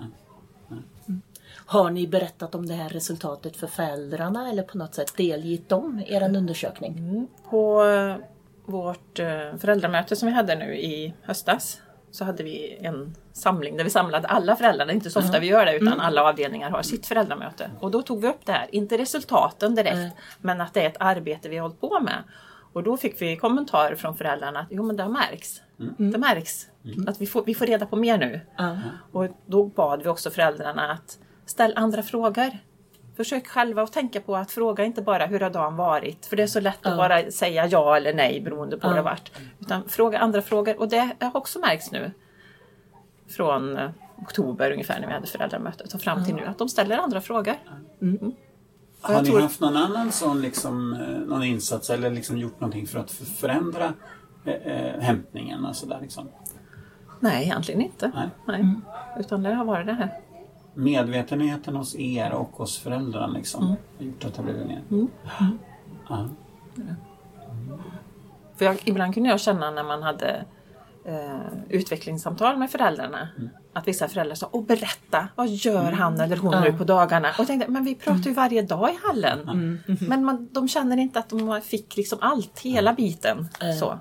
Har 1.66 1.90
ni 1.90 2.08
berättat 2.08 2.56
om 2.56 2.66
det 2.66 2.74
här 2.74 2.90
resultatet 2.90 3.58
för 3.58 3.68
föräldrarna 3.68 4.50
eller 4.50 4.64
på 4.64 4.78
något 4.78 4.96
sätt 4.96 5.18
delgett 5.18 5.70
dem 5.70 6.04
er 6.08 6.36
undersökning? 6.36 7.28
På 7.50 7.86
eh, 7.86 8.16
vårt 8.66 9.20
eh, 9.20 9.58
föräldramöte 9.58 10.16
som 10.16 10.28
vi 10.28 10.34
hade 10.34 10.56
nu 10.56 10.78
i 10.78 11.14
höstas 11.22 11.82
så 12.16 12.26
hade 12.26 12.44
vi 12.44 12.78
en 12.82 13.16
samling 13.34 13.78
där 13.78 13.84
vi 13.84 13.90
samlade 13.90 14.28
alla 14.28 14.56
föräldrar. 14.56 14.86
Det 14.86 14.92
är 14.92 14.96
inte 14.96 15.10
så 15.10 15.20
ofta 15.20 15.40
vi 15.40 15.48
gör 15.48 15.66
det 15.66 15.76
utan 15.76 16.00
alla 16.00 16.24
avdelningar 16.24 16.70
har 16.70 16.82
sitt 16.82 17.06
föräldramöte. 17.06 17.72
Och 17.80 17.92
då 17.92 18.02
tog 18.02 18.22
vi 18.22 18.28
upp 18.28 18.46
det 18.46 18.52
här, 18.52 18.68
inte 18.72 18.98
resultaten 18.98 19.76
direkt, 19.76 20.16
men 20.42 20.62
att 20.62 20.74
det 20.74 20.82
är 20.82 20.88
ett 20.88 20.98
arbete 21.00 21.50
vi 21.50 21.58
har 21.58 21.62
hållit 21.62 21.82
på 21.82 22.00
med. 22.00 22.24
Och 22.74 22.84
då 22.84 22.98
fick 22.98 23.22
vi 23.22 23.38
kommentarer 23.38 23.96
från 23.96 24.18
föräldrarna 24.18 24.60
att 24.60 24.68
jo 24.70 24.84
men 24.84 24.96
det 24.96 25.08
märks. 25.08 25.62
Det 25.98 26.18
märks. 26.18 26.68
Att 27.08 27.22
vi 27.22 27.26
får, 27.28 27.44
vi 27.46 27.56
får 27.56 27.66
reda 27.66 27.86
på 27.86 27.96
mer 27.96 28.18
nu. 28.18 28.42
Och 29.12 29.28
då 29.46 29.66
bad 29.66 30.04
vi 30.04 30.10
också 30.10 30.30
föräldrarna 30.30 30.92
att 30.92 31.20
ställ 31.46 31.74
andra 31.76 32.04
frågor. 32.04 32.50
Försök 33.18 33.48
själva 33.48 33.82
att 33.84 33.92
tänka 33.94 34.22
på 34.22 34.36
att 34.36 34.52
fråga 34.52 34.84
inte 34.84 35.02
bara 35.02 35.26
hur 35.26 35.40
har 35.40 35.50
dagen 35.50 35.76
varit? 35.76 36.26
För 36.26 36.36
det 36.36 36.44
är 36.44 36.48
så 36.48 36.60
lätt 36.60 36.86
att 36.86 36.98
bara 36.98 37.32
säga 37.32 37.68
ja 37.68 37.98
eller 37.98 38.14
nej 38.14 38.42
beroende 38.42 38.78
på 38.78 38.88
hur 38.88 38.96
det 38.96 39.00
har 39.02 39.10
varit. 39.10 39.32
Utan 39.60 39.84
fråga 39.90 40.20
andra 40.20 40.42
frågor 40.42 40.80
och 40.80 40.90
det 40.90 41.10
har 41.20 41.38
också 41.38 41.60
märkts 41.60 41.92
nu. 41.92 42.12
Från 43.28 43.78
eh, 43.78 43.90
oktober 44.18 44.72
ungefär 44.72 45.00
när 45.00 45.08
vi 45.08 45.14
hade 45.14 45.28
föräldramötet 45.28 45.94
och 45.94 46.02
fram 46.02 46.26
till 46.26 46.36
nu 46.36 46.46
att 46.46 46.58
de 46.58 46.70
ställer 46.70 46.98
andra 46.98 47.22
frågor. 47.22 47.54
Har 49.02 49.14
jag 49.14 49.24
ni 49.24 49.30
tror- 49.30 49.40
haft 49.40 49.60
någon 49.60 49.78
annan 49.78 50.12
sån 50.12 50.42
liksom, 50.42 50.94
eh, 50.94 51.08
någon 51.08 51.44
insats 51.44 51.90
eller 51.90 52.10
liksom 52.10 52.38
gjort 52.38 52.60
någonting 52.60 52.88
för 52.88 53.00
att 53.00 53.12
förändra 53.12 53.94
eh, 54.46 54.54
eh, 54.54 55.00
hämtningen 55.02 55.66
och 55.66 55.76
sådär 55.76 56.00
liksom? 56.02 56.30
Nej, 57.20 57.44
egentligen 57.44 57.82
inte. 57.82 58.12
Nej. 58.16 58.30
Nej. 58.48 58.76
Utan 59.20 59.44
det 59.44 59.54
har 59.54 59.66
varit 59.66 59.86
det 59.86 59.94
här. 59.94 60.20
Medvetenheten 60.76 61.76
hos 61.76 61.96
er 61.96 62.32
och 62.34 62.50
hos 62.52 62.78
föräldrarna 62.80 63.28
liksom 63.28 63.64
Mm. 63.64 63.76
har 63.98 64.06
gjort 64.06 64.26
att 64.26 64.34
det 64.34 64.42
har 64.42 64.44
blivit 64.44 64.68
mer? 64.68 64.82
Ja. 66.10 66.28
För 68.56 68.66
jag, 68.66 68.78
ibland 68.86 69.14
kunde 69.14 69.30
jag 69.30 69.40
känna 69.40 69.72
när 69.72 69.84
man 69.84 70.04
hade 70.04 70.46
eh, 71.06 71.40
utvecklingssamtal 71.70 72.58
med 72.58 72.72
föräldrarna 72.72 73.28
att 73.74 73.88
vissa 73.88 74.08
föräldrar 74.08 74.36
sa 74.36 74.50
Åh 74.52 74.66
berätta, 74.66 75.28
vad 75.36 75.48
gör 75.48 75.92
han 75.92 76.20
eller 76.20 76.38
hon 76.38 76.52
nu 76.62 76.74
på 76.74 76.84
dagarna? 76.84 77.28
Och 77.30 77.40
jag 77.40 77.48
tänkte, 77.48 77.72
men 77.72 77.84
vi 77.86 77.96
pratar 77.96 78.24
ju 78.24 78.34
varje 78.34 78.62
dag 78.62 78.90
i 78.90 78.98
hallen. 79.04 79.80
Men 80.08 80.26
man, 80.26 80.50
de 80.52 80.68
känner 80.68 80.98
inte 80.98 81.20
att 81.20 81.30
de 81.30 81.62
fick 81.62 81.98
liksom 81.98 82.20
allt, 82.22 82.60
hela 82.60 82.94
biten. 82.94 83.48
Så. 83.80 84.00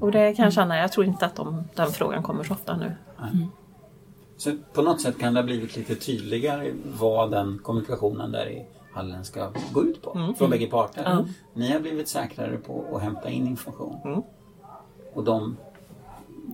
Och 0.00 0.12
det 0.12 0.34
kan 0.34 0.44
jag 0.44 0.52
känna, 0.52 0.78
jag 0.78 0.92
tror 0.92 1.06
inte 1.06 1.26
att 1.26 1.36
de, 1.36 1.64
den 1.74 1.90
frågan 1.90 2.22
kommer 2.22 2.44
så 2.44 2.54
ofta 2.54 2.76
nu. 2.76 2.92
Så 4.42 4.52
på 4.72 4.82
något 4.82 5.00
sätt 5.00 5.18
kan 5.18 5.34
det 5.34 5.40
ha 5.40 5.44
blivit 5.44 5.76
lite 5.76 5.94
tydligare 5.94 6.72
vad 6.98 7.30
den 7.30 7.58
kommunikationen 7.62 8.32
där 8.32 8.46
i 8.46 8.66
hallen 8.92 9.24
ska 9.24 9.52
gå 9.72 9.82
ut 9.82 10.02
på 10.02 10.12
Mm. 10.14 10.34
från 10.34 10.50
bägge 10.50 10.66
parter. 10.66 11.26
Ni 11.54 11.72
har 11.72 11.80
blivit 11.80 12.08
säkrare 12.08 12.56
på 12.56 12.84
att 12.96 13.02
hämta 13.02 13.30
in 13.30 13.46
information. 13.46 14.00
Mm. 14.04 14.22
Och 15.14 15.24
de, 15.24 15.56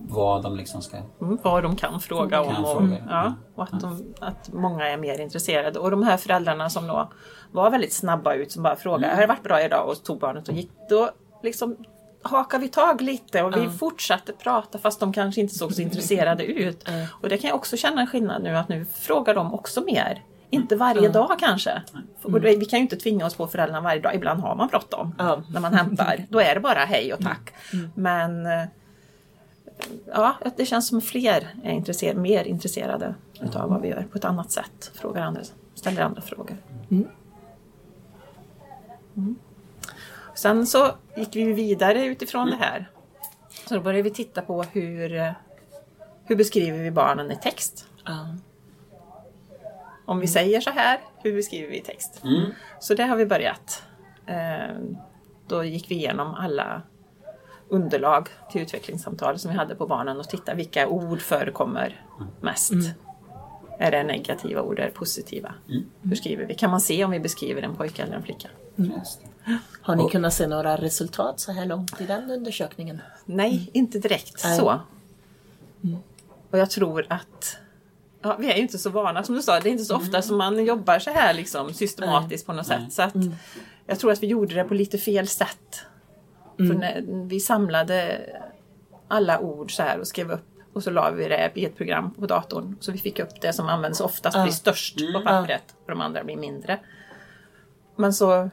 vad 0.09 0.43
de 0.43 0.55
liksom 0.55 0.81
ska... 0.81 0.97
Mm, 1.21 1.37
vad 1.43 1.63
de 1.63 1.75
kan 1.75 1.99
fråga 1.99 2.41
om. 2.41 2.55
Kan 2.55 2.65
och, 2.65 2.77
fråga, 2.77 2.97
ja, 3.09 3.33
och 3.55 3.63
att, 3.63 3.81
de, 3.81 4.13
att 4.19 4.53
många 4.53 4.87
är 4.87 4.97
mer 4.97 5.21
intresserade. 5.21 5.79
Och 5.79 5.91
de 5.91 6.03
här 6.03 6.17
föräldrarna 6.17 6.69
som 6.69 6.87
då 6.87 7.09
var 7.51 7.71
väldigt 7.71 7.93
snabba 7.93 8.33
ut 8.33 8.51
som 8.51 8.63
bara 8.63 8.75
frågade, 8.75 9.13
har 9.13 9.21
det 9.21 9.27
varit 9.27 9.43
bra 9.43 9.65
idag? 9.65 9.89
Och 9.89 10.03
tog 10.03 10.19
barnet 10.19 10.47
och 10.47 10.53
gick. 10.53 10.71
Då 10.89 11.09
liksom 11.43 11.77
hakar 12.21 12.59
vi 12.59 12.67
tag 12.67 13.01
lite 13.01 13.43
och 13.43 13.57
vi 13.57 13.69
fortsatte 13.69 14.33
prata 14.33 14.77
fast 14.79 14.99
de 14.99 15.13
kanske 15.13 15.41
inte 15.41 15.55
såg 15.55 15.73
så 15.73 15.81
intresserade 15.81 16.43
ut. 16.51 16.87
Och 17.21 17.29
det 17.29 17.37
kan 17.37 17.47
jag 17.47 17.57
också 17.57 17.77
känna 17.77 18.01
en 18.01 18.07
skillnad 18.07 18.43
nu 18.43 18.57
att 18.57 18.69
nu 18.69 18.85
frågar 18.85 19.35
de 19.35 19.53
också 19.53 19.81
mer. 19.81 20.23
Inte 20.49 20.75
varje 20.75 21.09
dag 21.09 21.39
kanske. 21.39 21.81
Det, 22.23 22.39
vi 22.39 22.65
kan 22.65 22.79
ju 22.79 22.83
inte 22.83 22.95
tvinga 22.97 23.25
oss 23.25 23.35
på 23.35 23.47
föräldrarna 23.47 23.81
varje 23.81 24.01
dag. 24.01 24.15
Ibland 24.15 24.41
har 24.41 24.55
man 24.55 24.67
bråttom 24.67 25.15
Ja. 25.17 25.43
när 25.53 25.59
man 25.59 25.73
hämtar. 25.73 26.25
Då 26.29 26.39
är 26.41 26.53
det 26.55 26.59
bara 26.61 26.79
hej 26.85 27.13
och 27.13 27.19
tack. 27.23 27.53
Men 27.95 28.45
eh, 28.45 28.63
ja, 30.05 30.35
det 30.57 30.65
känns 30.65 30.87
som 30.87 31.01
fler 31.01 31.47
är 31.63 31.71
intresser 31.71 32.13
mer 32.13 32.43
intresserade 32.43 33.15
utav 33.41 33.69
vad 33.69 33.81
vi 33.81 33.87
gör 33.87 34.07
på 34.11 34.17
ett 34.17 34.25
annat 34.25 34.51
sätt. 34.51 34.91
Frågar 34.95 35.21
andra, 35.21 35.41
ställer 35.75 36.01
andra 36.01 36.21
frågor. 36.21 36.57
Mm. 40.45 40.65
Sen 40.65 40.67
så 40.67 40.91
gick 41.15 41.35
vi 41.35 41.53
vidare 41.53 42.05
utifrån 42.05 42.49
det 42.49 42.55
här. 42.55 42.89
Så 43.67 43.75
då 43.75 43.81
började 43.81 44.01
vi 44.03 44.11
titta 44.11 44.41
på 44.41 44.63
hur, 44.63 45.33
hur 46.25 46.35
beskriver 46.35 46.77
vi 46.77 46.91
barnen 46.91 47.31
i 47.31 47.35
text. 47.35 47.87
Ja. 48.05 48.27
Om 50.05 50.19
vi 50.19 50.27
säger 50.27 50.61
så 50.61 50.69
här, 50.69 50.99
hur 51.23 51.35
beskriver 51.35 51.69
vi 51.69 51.77
i 51.77 51.81
text? 51.81 52.21
Så 52.79 52.93
det 52.93 53.03
har 53.03 53.15
vi 53.15 53.25
börjat. 53.25 53.83
Eh, 54.25 54.75
Då 55.47 55.63
gick 55.63 55.91
vi 55.91 55.95
igenom 55.95 56.33
alla 56.35 56.81
underlag 57.69 58.29
till 58.51 58.61
utvecklingssamtal 58.61 59.39
som 59.39 59.51
vi 59.51 59.57
hade 59.57 59.75
på 59.75 59.87
barnen 59.87 60.17
och 60.19 60.29
titta 60.29 60.53
vilka 60.53 60.87
ord 60.87 61.19
förekommer 61.21 62.05
mest. 62.41 62.71
Är 63.79 63.91
det 63.91 64.03
negativa 64.03 64.61
ord, 64.61 64.79
är 64.79 64.85
det 64.85 64.91
positiva? 64.91 65.53
Hur 66.01 66.15
skriver 66.15 66.45
vi? 66.45 66.55
Kan 66.55 66.69
man 66.69 66.81
se 66.81 67.05
om 67.05 67.11
vi 67.11 67.19
beskriver 67.19 67.61
en 67.61 67.75
pojke 67.75 68.03
eller 68.03 68.15
en 68.15 68.23
flicka? 68.23 68.47
Har 69.81 69.95
ni 69.95 70.09
kunnat 70.09 70.33
se 70.33 70.47
några 70.47 70.77
resultat 70.77 71.39
så 71.39 71.51
här 71.51 71.65
långt 71.65 72.01
i 72.01 72.05
den 72.05 72.31
undersökningen? 72.31 73.01
Nej, 73.25 73.69
inte 73.73 73.99
direkt 73.99 74.43
Nej. 74.43 74.57
så. 74.57 74.79
Och 76.51 76.57
jag 76.57 76.69
tror 76.69 77.05
att 77.09 77.57
ja, 78.21 78.35
vi 78.39 78.51
är 78.51 78.55
ju 78.55 78.61
inte 78.61 78.77
så 78.77 78.89
vana, 78.89 79.23
som 79.23 79.35
du 79.35 79.41
sa, 79.41 79.59
det 79.59 79.69
är 79.69 79.71
inte 79.71 79.85
så 79.85 79.95
ofta 79.95 80.21
som 80.21 80.37
man 80.37 80.65
jobbar 80.65 80.99
så 80.99 81.09
här 81.09 81.33
liksom, 81.33 81.73
systematiskt 81.73 82.45
på 82.45 82.53
något 82.53 82.67
sätt. 82.67 82.93
Så 82.93 83.01
att 83.01 83.13
Jag 83.85 83.99
tror 83.99 84.11
att 84.11 84.23
vi 84.23 84.27
gjorde 84.27 84.55
det 84.55 84.63
på 84.63 84.73
lite 84.73 84.97
fel 84.97 85.27
sätt. 85.27 85.85
För 86.57 86.73
när 86.73 87.03
vi 87.27 87.39
samlade 87.39 88.21
alla 89.07 89.39
ord 89.39 89.75
så 89.75 89.83
här 89.83 89.99
och 89.99 90.07
skrev 90.07 90.31
upp 90.31 90.45
och 90.73 90.83
så 90.83 90.91
la 90.91 91.11
vi 91.11 91.27
det 91.27 91.51
i 91.55 91.65
ett 91.65 91.77
program 91.77 92.13
på 92.13 92.25
datorn. 92.25 92.77
Så 92.79 92.91
vi 92.91 92.97
fick 92.97 93.19
upp 93.19 93.41
det 93.41 93.53
som 93.53 93.67
används 93.69 94.01
oftast, 94.01 94.43
blir 94.43 94.53
störst 94.53 95.13
på 95.13 95.21
pappret 95.21 95.75
och 95.83 95.91
de 95.91 96.01
andra 96.01 96.23
blir 96.23 96.37
mindre. 96.37 96.79
Men 97.95 98.13
så 98.13 98.49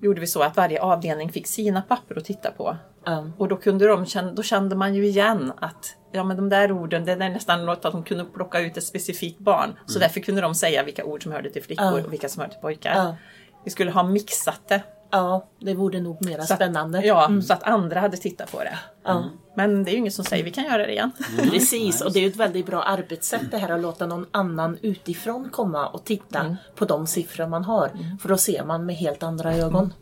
gjorde 0.00 0.20
vi 0.20 0.26
så 0.26 0.42
att 0.42 0.56
varje 0.56 0.80
avdelning 0.80 1.32
fick 1.32 1.46
sina 1.46 1.82
papper 1.82 2.18
att 2.18 2.24
titta 2.24 2.50
på. 2.50 2.76
Ja. 3.04 3.30
Och 3.38 3.48
då, 3.48 3.56
kunde 3.56 3.86
de, 3.86 4.06
då 4.34 4.42
kände 4.42 4.76
man 4.76 4.94
ju 4.94 5.06
igen 5.06 5.52
att 5.60 5.96
ja, 6.12 6.24
men 6.24 6.36
de 6.36 6.48
där 6.48 6.72
orden, 6.72 7.04
det 7.04 7.12
är 7.12 7.16
nästan 7.16 7.66
något 7.66 7.84
att 7.84 7.92
de 7.92 8.02
kunde 8.02 8.24
plocka 8.24 8.60
ut 8.60 8.76
ett 8.76 8.84
specifikt 8.84 9.38
barn. 9.38 9.78
Så 9.86 9.98
därför 9.98 10.20
kunde 10.20 10.40
de 10.40 10.54
säga 10.54 10.82
vilka 10.82 11.04
ord 11.04 11.22
som 11.22 11.32
hörde 11.32 11.50
till 11.50 11.62
flickor 11.62 12.04
och 12.04 12.12
vilka 12.12 12.28
som 12.28 12.40
hörde 12.40 12.52
till 12.52 12.62
pojkar. 12.62 13.16
Vi 13.64 13.70
skulle 13.70 13.90
ha 13.90 14.02
mixat 14.02 14.60
det. 14.68 14.82
Ja, 15.10 15.46
det 15.58 15.74
vore 15.74 16.00
nog 16.00 16.24
mera 16.26 16.42
Så 16.42 16.52
att- 16.52 16.58
spännande. 16.58 17.06
Ja, 17.06 17.30
så 17.46 17.52
att 17.52 17.62
andra 17.62 18.00
hade 18.00 18.16
tittat 18.16 18.52
på 18.52 18.58
det. 18.58 18.78
Ja. 19.04 19.24
Men 19.56 19.84
det 19.84 19.90
är 19.90 19.92
ju 19.92 19.98
ingen 19.98 20.12
som 20.12 20.24
säger 20.24 20.44
vi 20.44 20.50
kan 20.50 20.64
göra 20.64 20.86
det 20.86 20.92
igen. 20.92 21.10
Precis, 21.50 22.00
och 22.00 22.12
det 22.12 22.18
är 22.18 22.20
ju 22.22 22.28
ett 22.28 22.36
väldigt 22.36 22.66
bra 22.66 22.82
arbetssätt 22.82 23.50
det 23.50 23.58
här 23.58 23.68
att 23.68 23.80
låta 23.80 24.06
någon 24.06 24.26
annan 24.30 24.78
utifrån 24.82 25.48
komma 25.50 25.86
och 25.88 26.04
titta 26.04 26.56
på 26.74 26.84
de 26.84 27.06
siffror 27.06 27.46
man 27.46 27.64
har. 27.64 27.90
För 28.20 28.28
då 28.28 28.36
ser 28.36 28.64
man 28.64 28.86
med 28.86 28.96
helt 28.96 29.22
andra 29.22 29.54
ögon. 29.54 29.92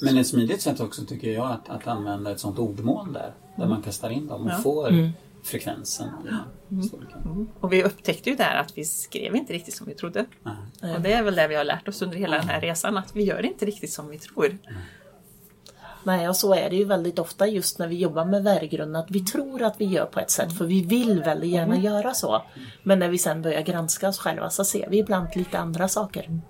Men 0.00 0.18
ett 0.18 0.26
smidigt 0.26 0.62
sätt 0.62 0.80
också 0.80 1.04
tycker 1.04 1.30
jag 1.30 1.50
att, 1.50 1.68
att 1.70 1.86
använda 1.86 2.30
ett 2.30 2.40
sånt 2.40 2.58
ordmål 2.58 3.12
där. 3.12 3.32
Där 3.56 3.66
man 3.66 3.82
kastar 3.82 4.10
in 4.10 4.26
dem 4.26 4.42
och 4.42 4.50
Ja. 4.50 4.56
får 4.56 4.88
frekvensen. 5.44 6.08
i 6.68 6.82
storleken. 6.82 7.48
Och 7.60 7.72
vi 7.72 7.82
upptäckte 7.82 8.30
ju 8.30 8.36
där 8.36 8.56
att 8.56 8.78
vi 8.78 8.84
skrev 8.84 9.36
inte 9.36 9.52
riktigt 9.52 9.74
som 9.74 9.86
vi 9.86 9.94
trodde. 9.94 10.26
Och 10.94 11.00
det 11.00 11.12
är 11.12 11.22
väl 11.22 11.34
det 11.34 11.48
vi 11.48 11.54
har 11.54 11.64
lärt 11.64 11.88
oss 11.88 12.02
under 12.02 12.16
hela 12.16 12.36
den 12.36 12.48
här 12.48 12.60
resan, 12.60 12.96
att 12.96 13.16
vi 13.16 13.22
gör 13.22 13.44
inte 13.44 13.66
riktigt 13.66 13.92
som 13.92 14.08
vi 14.08 14.18
tror. 14.18 14.58
Nej, 16.04 16.28
och 16.28 16.36
så 16.36 16.54
är 16.54 16.70
det 16.70 16.76
ju 16.76 16.84
väldigt 16.84 17.18
ofta 17.18 17.46
just 17.46 17.78
när 17.78 17.88
vi 17.88 17.96
jobbar 17.96 18.24
med 18.24 18.44
värdegrund 18.44 18.96
att 18.96 19.10
vi 19.10 19.20
tror 19.20 19.62
att 19.62 19.80
vi 19.80 19.84
gör 19.84 20.06
på 20.06 20.20
ett 20.20 20.30
sätt 20.30 20.58
för 20.58 20.64
vi 20.64 20.82
vill 20.82 21.22
väldigt 21.22 21.50
gärna 21.50 21.78
göra 21.78 22.14
så. 22.14 22.42
Men 22.82 22.98
när 22.98 23.08
vi 23.08 23.18
sen 23.18 23.42
börjar 23.42 23.62
granska 23.62 24.08
oss 24.08 24.18
själva 24.18 24.50
så 24.50 24.64
ser 24.64 24.90
vi 24.90 24.98
ibland 24.98 25.28
lite 25.34 25.58
andra 25.58 25.88
saker. 25.88 26.40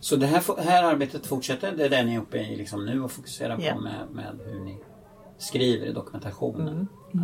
Så 0.00 0.16
det 0.16 0.26
här, 0.26 0.62
här 0.62 0.84
arbetet 0.84 1.26
fortsätter, 1.26 1.72
det 1.76 1.84
är 1.84 1.88
det 1.88 2.02
ni 2.02 2.14
är 2.14 2.20
uppe 2.20 2.38
i 2.38 2.56
liksom 2.56 2.86
nu 2.86 3.02
och 3.02 3.12
fokuserar 3.12 3.56
på 3.56 3.80
med, 3.80 4.10
med 4.10 4.40
hur 4.46 4.60
ni 4.60 4.78
skriver 5.38 5.86
i 5.86 5.92
dokumentationen. 5.92 6.88
Ja. 7.12 7.20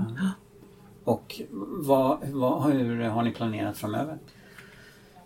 Och 1.05 1.41
vad, 1.85 2.19
vad, 2.33 2.73
hur 2.73 3.03
har 3.05 3.23
ni 3.23 3.31
planerat 3.33 3.79
framöver? 3.79 4.19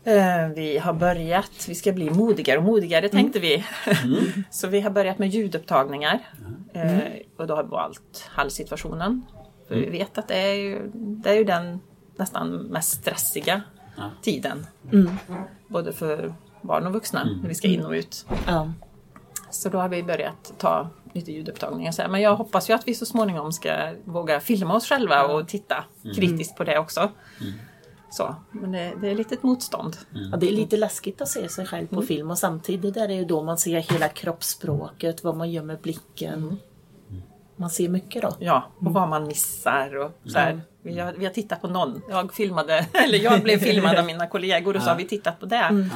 Eh, 0.04 0.48
Vi 0.54 0.78
har 0.78 0.92
börjat, 0.92 1.66
vi 1.68 1.74
ska 1.74 1.92
bli 1.92 2.10
modigare 2.10 2.58
och 2.58 2.64
modigare 2.64 3.08
tänkte 3.08 3.38
vi. 3.40 3.64
Så 4.50 4.68
vi 4.68 4.80
har 4.80 4.90
börjat 4.90 5.18
med 5.18 5.28
ljudupptagningar. 5.28 6.18
Eh, 6.72 6.98
Och 7.36 7.46
då 7.46 7.54
har 7.56 7.62
vi 7.62 7.68
valt 7.68 8.26
hallsituationen. 8.30 9.22
För 9.68 9.74
vi 9.74 9.90
vet 9.90 10.18
att 10.18 10.28
det 10.28 10.34
är 10.38 10.54
ju, 10.54 10.90
det 10.94 11.30
är 11.30 11.34
ju 11.34 11.44
den 11.44 11.80
nästan 12.16 12.48
mest 12.56 12.90
stressiga 13.00 13.62
Ja. 13.96 14.10
tiden. 14.22 14.66
Både 15.68 15.92
för 15.92 16.34
barn 16.62 16.86
och 16.86 16.92
vuxna 16.92 17.24
när 17.42 17.48
vi 17.48 17.54
ska 17.54 17.68
in 17.68 17.84
och 17.84 17.90
ut. 17.92 18.26
Ja. 18.46 18.72
Så 19.50 19.68
då 19.68 19.78
har 19.78 19.88
vi 19.88 20.02
börjat 20.02 20.52
ta 20.58 20.88
lite 21.14 21.32
ljudupptagningar. 21.32 21.92
Så 21.92 22.02
här, 22.02 22.08
Men 22.08 22.20
jag 22.20 22.36
hoppas 22.36 22.70
ju 22.70 22.74
att 22.74 22.88
vi 22.88 22.94
så 22.94 23.06
småningom 23.06 23.52
ska 23.52 23.92
våga 24.04 24.40
filma 24.40 24.74
oss 24.74 24.88
själva 24.88 25.24
och 25.24 25.48
titta 25.48 25.84
kritiskt 26.16 26.56
på 26.56 26.64
det 26.64 26.78
också. 26.78 27.10
Så, 28.10 28.34
men 28.50 28.72
det, 28.72 28.92
det 29.00 29.10
är 29.10 29.14
lite 29.14 29.34
ett 29.34 29.42
motstånd. 29.42 29.96
Ja, 30.32 30.36
det 30.36 30.48
är 30.48 30.52
lite 30.52 30.76
läskigt 30.76 31.20
att 31.20 31.28
se 31.28 31.48
sig 31.48 31.66
själv 31.66 31.86
på 31.86 32.02
film 32.02 32.30
och 32.30 32.38
samtidigt 32.38 32.96
är 32.96 33.08
det 33.08 33.14
ju 33.14 33.24
då 33.24 33.42
man 33.42 33.58
ser 33.58 33.78
hela 33.78 34.08
kroppsspråket, 34.08 35.24
vad 35.24 35.36
man 35.36 35.50
gör 35.50 35.62
med 35.62 35.78
blicken. 35.80 36.56
Man 37.56 37.70
ser 37.70 37.88
mycket 37.88 38.22
då. 38.22 38.36
Ja, 38.38 38.70
och 38.78 38.92
vad 38.92 39.08
man 39.08 39.26
missar 39.26 39.96
och 39.96 40.12
så 40.26 40.38
här. 40.38 40.60
Vi, 40.82 40.98
har, 40.98 41.12
vi 41.12 41.24
har 41.24 41.32
tittat 41.32 41.60
på 41.60 41.68
någon. 41.68 42.02
Jag 42.08 42.34
filmade, 42.34 42.86
eller 42.92 43.18
jag 43.18 43.42
blev 43.42 43.58
filmad 43.58 43.96
av 43.96 44.04
mina 44.04 44.26
kollegor 44.26 44.76
och 44.76 44.82
så 44.82 44.88
har 44.88 44.96
vi 44.96 45.04
tittat 45.04 45.40
på 45.40 45.46
det. 45.46 45.88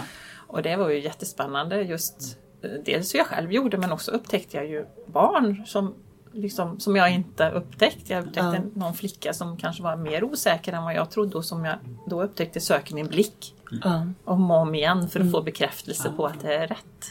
Och 0.46 0.62
det 0.62 0.76
var 0.76 0.88
ju 0.88 1.00
jättespännande 1.00 1.82
just 1.82 2.38
dels 2.84 3.14
hur 3.14 3.18
jag 3.18 3.26
själv 3.26 3.52
gjorde 3.52 3.78
men 3.78 3.92
också 3.92 4.10
upptäckte 4.10 4.56
jag 4.56 4.66
ju 4.66 4.86
barn 5.06 5.66
som, 5.66 5.94
liksom, 6.32 6.80
som 6.80 6.96
jag 6.96 7.12
inte 7.12 7.50
upptäckt. 7.50 8.10
Jag 8.10 8.20
upptäckte 8.20 8.60
Ja. 8.64 8.80
någon 8.80 8.94
flicka 8.94 9.32
som 9.32 9.56
kanske 9.56 9.82
var 9.82 9.96
mer 9.96 10.24
osäker 10.24 10.72
än 10.72 10.82
vad 10.84 10.94
jag 10.94 11.10
trodde 11.10 11.36
och 11.36 11.44
som 11.44 11.64
jag 11.64 11.76
då 12.06 12.22
upptäckte 12.22 12.60
söker 12.60 12.94
min 12.94 13.06
blick 13.06 13.54
Ja. 13.84 14.06
om 14.24 14.50
och 14.50 14.56
om 14.56 14.74
igen 14.74 15.08
för 15.08 15.20
att 15.20 15.30
få 15.30 15.42
bekräftelse 15.42 16.12
på 16.16 16.26
att 16.26 16.40
det 16.40 16.54
är 16.54 16.66
rätt. 16.66 17.10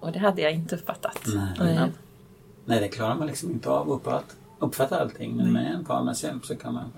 Och 0.00 0.12
det 0.12 0.18
hade 0.18 0.42
jag 0.42 0.52
inte 0.52 0.74
uppfattat. 0.76 1.18
Nej. 1.26 1.48
Nej. 1.58 1.90
Nej, 2.64 2.80
det 2.80 2.88
klarar 2.88 3.14
man 3.14 3.26
liksom 3.26 3.50
inte 3.50 3.70
av 3.70 3.92
att 4.08 4.36
uppfatta 4.58 5.00
allting. 5.00 5.36
Men 5.36 5.52
med 5.52 5.74
en 5.74 5.84
kameras 5.84 6.24
hjälp 6.24 6.44
så 6.46 6.56
kan 6.56 6.74
man... 6.74 6.92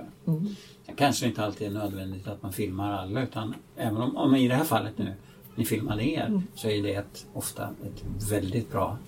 Det 0.87 0.93
kanske 0.97 1.27
inte 1.27 1.45
alltid 1.45 1.67
är 1.67 1.73
nödvändigt 1.73 2.29
att 2.29 2.43
man 2.43 2.53
filmar 2.53 2.93
alla 2.93 3.23
utan 3.23 3.55
även 3.77 3.97
om, 3.97 4.17
om 4.17 4.37
i 4.37 4.49
det 4.49 4.55
här 4.55 4.65
fallet 4.65 4.99
nu 4.99 5.15
ni 5.59 5.65
filmade 5.65 6.05
er 6.05 6.43
så 6.55 6.69
är 6.69 6.83
det 6.83 6.95
ett, 6.95 7.27
ofta 7.33 7.69
ett 7.69 8.31
väldigt 8.31 8.73
bra 8.73 8.99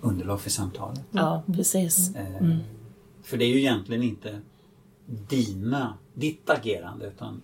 underlag 0.00 0.40
för 0.40 0.50
samtalet. 0.50 1.00
ja, 1.10 1.42
precis. 1.46 2.14
Eh, 2.16 2.56
För 3.22 3.36
det 3.36 3.44
är 3.44 3.48
ju 3.48 3.58
egentligen 3.58 4.02
inte 4.02 4.40
dina, 5.06 5.94
ditt 6.14 6.50
agerande 6.50 7.06
utan 7.06 7.42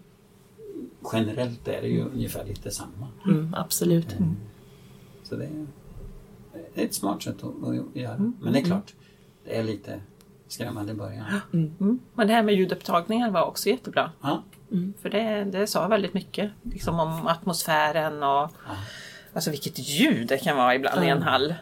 generellt 1.13 1.69
är 1.69 1.83
det 1.83 1.89
ju 1.89 2.05
ungefär 2.05 2.45
lite 2.45 2.71
samma. 2.71 3.09
Mm, 3.25 3.55
absolut. 3.55 4.17
Så 5.23 5.37
det 5.37 5.45
är, 5.45 5.67
ett 6.75 6.95
smart 6.95 7.23
sätt 7.23 7.45
att, 7.45 7.69
att 7.69 7.97
göra. 7.97 8.33
Men 8.41 8.53
det 8.53 8.59
är 8.59 8.65
klart, 8.65 8.95
det 9.45 9.57
är 9.57 9.65
lite 9.65 10.01
skrämmande 10.49 10.93
i 10.93 10.95
början. 10.95 11.41
Mm. 11.53 12.01
Men 12.15 12.27
det 12.27 12.33
här 12.33 12.43
med 12.43 12.55
ljudupptagningar 12.55 13.31
var 13.31 13.45
också 13.45 13.69
jättebra. 13.69 14.11
Ja, 14.21 14.43
För 15.03 15.11
det, 15.11 15.45
det 15.45 15.67
sa 15.67 15.89
väldigt 15.89 16.15
mycket 16.15 16.51
liksom 16.63 17.01
om 17.01 17.27
atmosfären 17.27 18.23
och 18.23 18.51
Alltså 19.33 19.51
vilket 19.51 19.79
ljud 19.79 20.29
det 20.29 20.39
kan 20.39 20.57
vara 20.57 20.75
ibland 20.75 21.05
i 21.05 21.09
en 21.09 21.23
hall. 21.23 21.55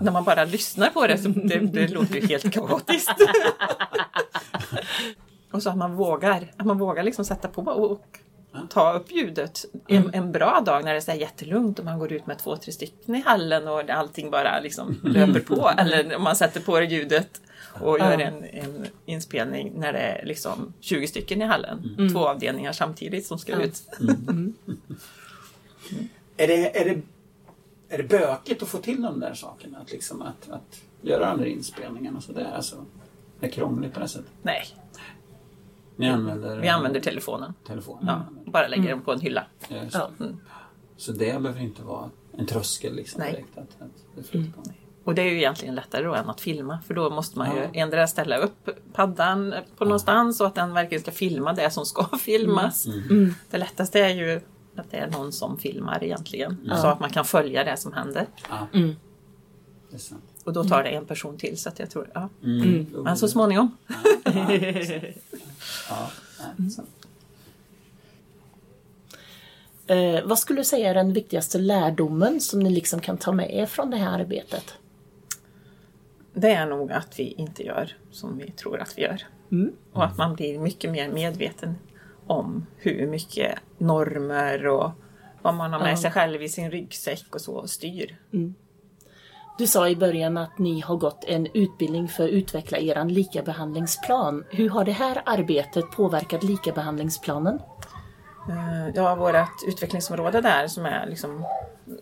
När 0.00 0.12
man 0.12 0.24
bara 0.24 0.44
lyssnar 0.44 0.90
på 0.90 1.06
det 1.06 1.18
så 1.18 1.28
det, 1.28 1.58
det 1.58 1.88
låter 1.88 2.14
ju 2.14 2.26
helt 2.26 2.52
kaotiskt. 2.52 3.10
och 5.52 5.62
så 5.62 5.70
att 5.70 5.76
man 5.76 5.94
vågar, 5.94 6.52
att 6.56 6.66
man 6.66 6.78
vågar 6.78 7.02
liksom 7.02 7.24
sätta 7.24 7.48
på 7.48 7.62
och 7.62 8.18
ta 8.70 8.92
upp 8.92 9.12
ljudet. 9.12 9.64
En, 9.88 10.14
en 10.14 10.32
bra 10.32 10.62
dag 10.66 10.84
när 10.84 10.92
det 10.92 10.98
är 10.98 11.00
så 11.00 11.10
här 11.10 11.18
jättelugnt 11.18 11.78
och 11.78 11.84
man 11.84 11.98
går 11.98 12.12
ut 12.12 12.26
med 12.26 12.38
två, 12.38 12.56
tre 12.56 12.72
stycken 12.72 13.14
i 13.14 13.22
hallen 13.26 13.68
och 13.68 13.90
allting 13.90 14.30
bara 14.30 14.60
liksom 14.60 15.00
löper 15.04 15.40
på. 15.40 15.70
Eller 15.78 16.16
om 16.16 16.22
man 16.22 16.36
sätter 16.36 16.60
på 16.60 16.82
ljudet 16.82 17.40
och 17.80 17.98
gör 17.98 18.18
en, 18.18 18.44
en 18.44 18.86
inspelning 19.06 19.72
när 19.76 19.92
det 19.92 19.98
är 19.98 20.26
liksom 20.26 20.72
20 20.80 21.06
stycken 21.06 21.42
i 21.42 21.44
hallen. 21.44 22.08
Två 22.12 22.28
avdelningar 22.28 22.72
samtidigt 22.72 23.26
som 23.26 23.38
ska 23.38 23.62
ut. 23.62 23.82
Är 26.36 26.46
det, 26.48 26.80
är, 26.80 26.84
det, 26.84 27.02
är 27.88 27.98
det 27.98 28.08
bökigt 28.08 28.62
att 28.62 28.68
få 28.68 28.78
till 28.78 29.02
de 29.02 29.20
där 29.20 29.34
sakerna? 29.34 29.78
Att, 29.78 29.92
liksom 29.92 30.22
att, 30.22 30.50
att 30.50 30.82
göra 31.00 31.30
de 31.30 31.38
där 31.38 31.46
inspelningarna 31.46 32.16
och 32.16 32.22
sådär? 32.24 32.52
Alltså, 32.54 32.84
det 33.40 33.46
är 33.46 33.50
krångligt 33.50 33.94
på 33.94 34.00
det 34.00 34.08
sättet. 34.08 34.30
Nej, 34.42 34.62
Ni 35.96 36.08
använder, 36.08 36.60
vi 36.60 36.68
använder 36.68 37.00
telefonen. 37.00 37.54
telefonen? 37.66 38.06
Ja, 38.06 38.26
bara 38.52 38.68
lägger 38.68 38.88
den 38.88 39.00
på 39.00 39.12
en 39.12 39.20
hylla. 39.20 39.46
Ja, 39.68 39.76
just 39.84 39.94
Ja. 39.94 40.10
det. 40.18 40.36
Så 40.96 41.12
det 41.12 41.42
behöver 41.42 41.60
inte 41.60 41.82
vara 41.82 42.10
en 42.38 42.46
tröskel 42.46 42.94
liksom 42.94 43.20
Nej. 43.20 43.32
direkt 43.32 43.58
att, 43.58 43.82
att 44.18 44.32
på. 44.32 44.62
Och 45.04 45.14
det 45.14 45.22
är 45.22 45.30
ju 45.30 45.36
egentligen 45.36 45.74
lättare 45.74 46.04
då 46.04 46.14
än 46.14 46.30
att 46.30 46.40
filma 46.40 46.78
för 46.86 46.94
då 46.94 47.10
måste 47.10 47.38
man 47.38 47.56
ju 47.56 47.80
endera 47.80 48.06
ställa 48.06 48.36
upp 48.36 48.68
paddan 48.92 49.54
på 49.76 49.84
någonstans 49.84 50.38
så 50.38 50.44
att 50.44 50.54
den 50.54 50.74
verkligen 50.74 51.02
ska 51.02 51.10
filma 51.10 51.52
det 51.52 51.70
som 51.70 51.86
ska 51.86 52.18
filmas. 52.18 52.86
Det 53.50 53.58
lättaste 53.58 54.00
är 54.00 54.08
ju 54.08 54.40
att 54.76 54.90
det 54.90 54.96
är 54.96 55.10
någon 55.10 55.32
som 55.32 55.58
filmar 55.58 56.04
egentligen 56.04 56.70
så 56.80 56.86
att 56.86 57.00
man 57.00 57.10
kan 57.10 57.24
följa 57.24 57.64
det 57.64 57.76
som 57.76 57.92
händer. 57.92 58.26
Ja. 58.50 58.66
Det 59.90 59.96
är 59.96 59.98
sant. 59.98 60.22
Och 60.44 60.52
då 60.52 60.64
tar 60.64 60.82
det 60.82 60.88
en 60.88 61.06
person 61.06 61.38
till 61.38 61.58
så 61.58 61.68
att 61.68 61.78
jag 61.78 61.90
tror, 61.90 62.10
ja. 62.14 62.28
Mm. 62.42 62.86
Men 62.92 63.16
så 63.16 63.28
småningom. 63.28 63.76
Eh, 69.86 70.24
vad 70.24 70.38
skulle 70.38 70.60
du 70.60 70.64
säga 70.64 70.90
är 70.90 70.94
den 70.94 71.12
viktigaste 71.12 71.58
lärdomen 71.58 72.40
som 72.40 72.60
ni 72.60 72.70
liksom 72.70 73.00
kan 73.00 73.16
ta 73.16 73.32
med 73.32 73.54
er 73.54 73.66
från 73.66 73.90
det 73.90 73.96
här 73.96 74.20
arbetet? 74.20 74.74
Det 76.34 76.50
är 76.50 76.66
nog 76.66 76.92
att 76.92 77.18
vi 77.18 77.32
inte 77.32 77.62
gör 77.66 77.96
som 78.10 78.38
vi 78.38 78.50
tror 78.50 78.80
att 78.80 78.98
vi 78.98 79.02
gör. 79.02 79.22
Och 79.92 80.04
att 80.04 80.18
man 80.18 80.34
blir 80.34 80.58
mycket 80.58 80.90
mer 80.90 81.08
medveten 81.08 81.74
om 82.26 82.66
hur 82.76 83.06
mycket 83.06 83.58
normer 83.78 84.66
och 84.66 84.90
vad 85.42 85.54
man 85.54 85.72
har 85.72 85.80
med 85.80 85.98
sig 85.98 86.10
själv 86.10 86.42
i 86.42 86.48
sin 86.48 86.70
ryggsäck 86.70 87.34
och 87.34 87.40
så 87.40 87.66
styr. 87.66 88.16
Du 89.58 89.66
sa 89.66 89.88
i 89.88 89.96
början 89.96 90.36
att 90.36 90.58
ni 90.58 90.80
har 90.80 90.96
gått 90.96 91.24
en 91.24 91.46
utbildning 91.54 92.08
för 92.08 92.24
att 92.24 92.30
utveckla 92.30 92.78
er 92.78 93.04
likabehandlingsplan. 93.04 94.44
Hur 94.50 94.68
har 94.68 94.84
det 94.84 94.92
här 94.92 95.22
arbetet 95.26 95.90
påverkat 95.90 96.42
likabehandlingsplanen? 96.44 97.60
Eh, 98.48 98.88
Ja, 98.94 99.14
vårt 99.14 99.68
utvecklingsområde 99.68 100.40
där 100.40 100.66
som, 100.66 100.86
är 100.86 101.06
liksom, 101.06 101.44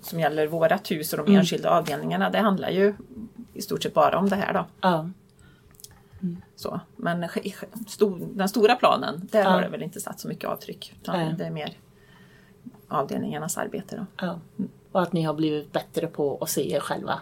som 0.00 0.20
gäller 0.20 0.46
vårat 0.46 0.90
hus 0.90 1.12
och 1.12 1.24
de 1.26 1.36
enskilda 1.36 1.70
avdelningarna, 1.70 2.30
det 2.30 2.38
handlar 2.38 2.70
ju 2.70 2.94
i 3.60 3.62
stort 3.62 3.82
sett 3.82 3.94
bara 3.94 4.18
om 4.18 4.28
det 4.28 4.36
här 4.36 4.52
då. 4.54 4.66
Ja, 4.80 5.08
Så. 6.56 6.80
Men 6.96 7.26
den 8.34 8.48
stora 8.48 8.74
planen, 8.76 9.28
där 9.32 9.40
Ja. 9.42 9.48
har 9.50 9.62
det 9.62 9.68
väl 9.68 9.82
inte 9.82 10.00
satt 10.00 10.20
så 10.20 10.28
mycket 10.28 10.50
avtryck. 10.50 10.94
Utan 11.02 11.16
Nej. 11.18 11.34
det 11.38 11.44
är 11.44 11.50
mer 11.50 11.76
avdelningarnas 12.88 13.58
arbete 13.58 13.96
då. 13.96 14.26
ja. 14.26 14.40
Och 14.92 15.02
att 15.02 15.12
ni 15.12 15.22
har 15.22 15.34
blivit 15.34 15.72
bättre 15.72 16.06
på 16.06 16.38
att 16.40 16.48
se 16.50 16.72
er 16.74 16.80
själva. 16.80 17.20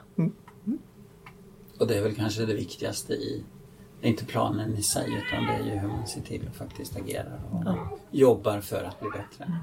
Och 1.81 1.87
det 1.87 1.99
är 1.99 2.03
väl 2.03 2.15
kanske 2.15 2.47
det 2.47 2.55
viktigaste 2.55 3.13
i 3.13 3.45
det 4.01 4.07
är 4.07 4.11
inte 4.11 4.25
planen 4.25 4.75
i 4.77 4.83
sig 4.83 5.07
utan 5.07 5.47
det 5.47 5.53
är 5.53 5.65
ju 5.75 5.79
hur 5.79 5.89
man 5.89 6.07
ser 6.07 6.21
till 6.21 6.49
att 6.49 6.57
faktiskt 6.57 6.97
agera 6.97 7.33
och 7.53 7.99
jobbar 8.11 8.61
för 8.61 8.85
att 8.85 9.01
bli 9.01 9.09
bättre 9.11 9.61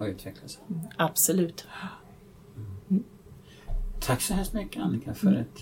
och 0.00 0.06
utveckla 0.06 0.48
sig. 0.48 0.62
Absolut. 0.96 1.66
Tack 4.00 4.20
så 4.20 4.34
hemskt 4.34 4.52
mycket 4.52 4.82
Annika 4.82 5.14
för 5.14 5.32
ett 5.34 5.58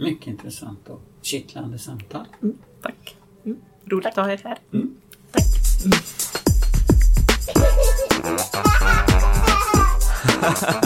mycket 0.00 0.26
intressant 0.26 0.88
och 0.88 1.00
kittlande 1.22 1.78
samtal. 1.78 2.26
Tack! 2.82 3.16
Roligt 3.84 4.06
att 4.06 4.16
ha 4.16 4.32
er 4.32 4.40
här. 4.44 4.58
Tack. 5.32 5.44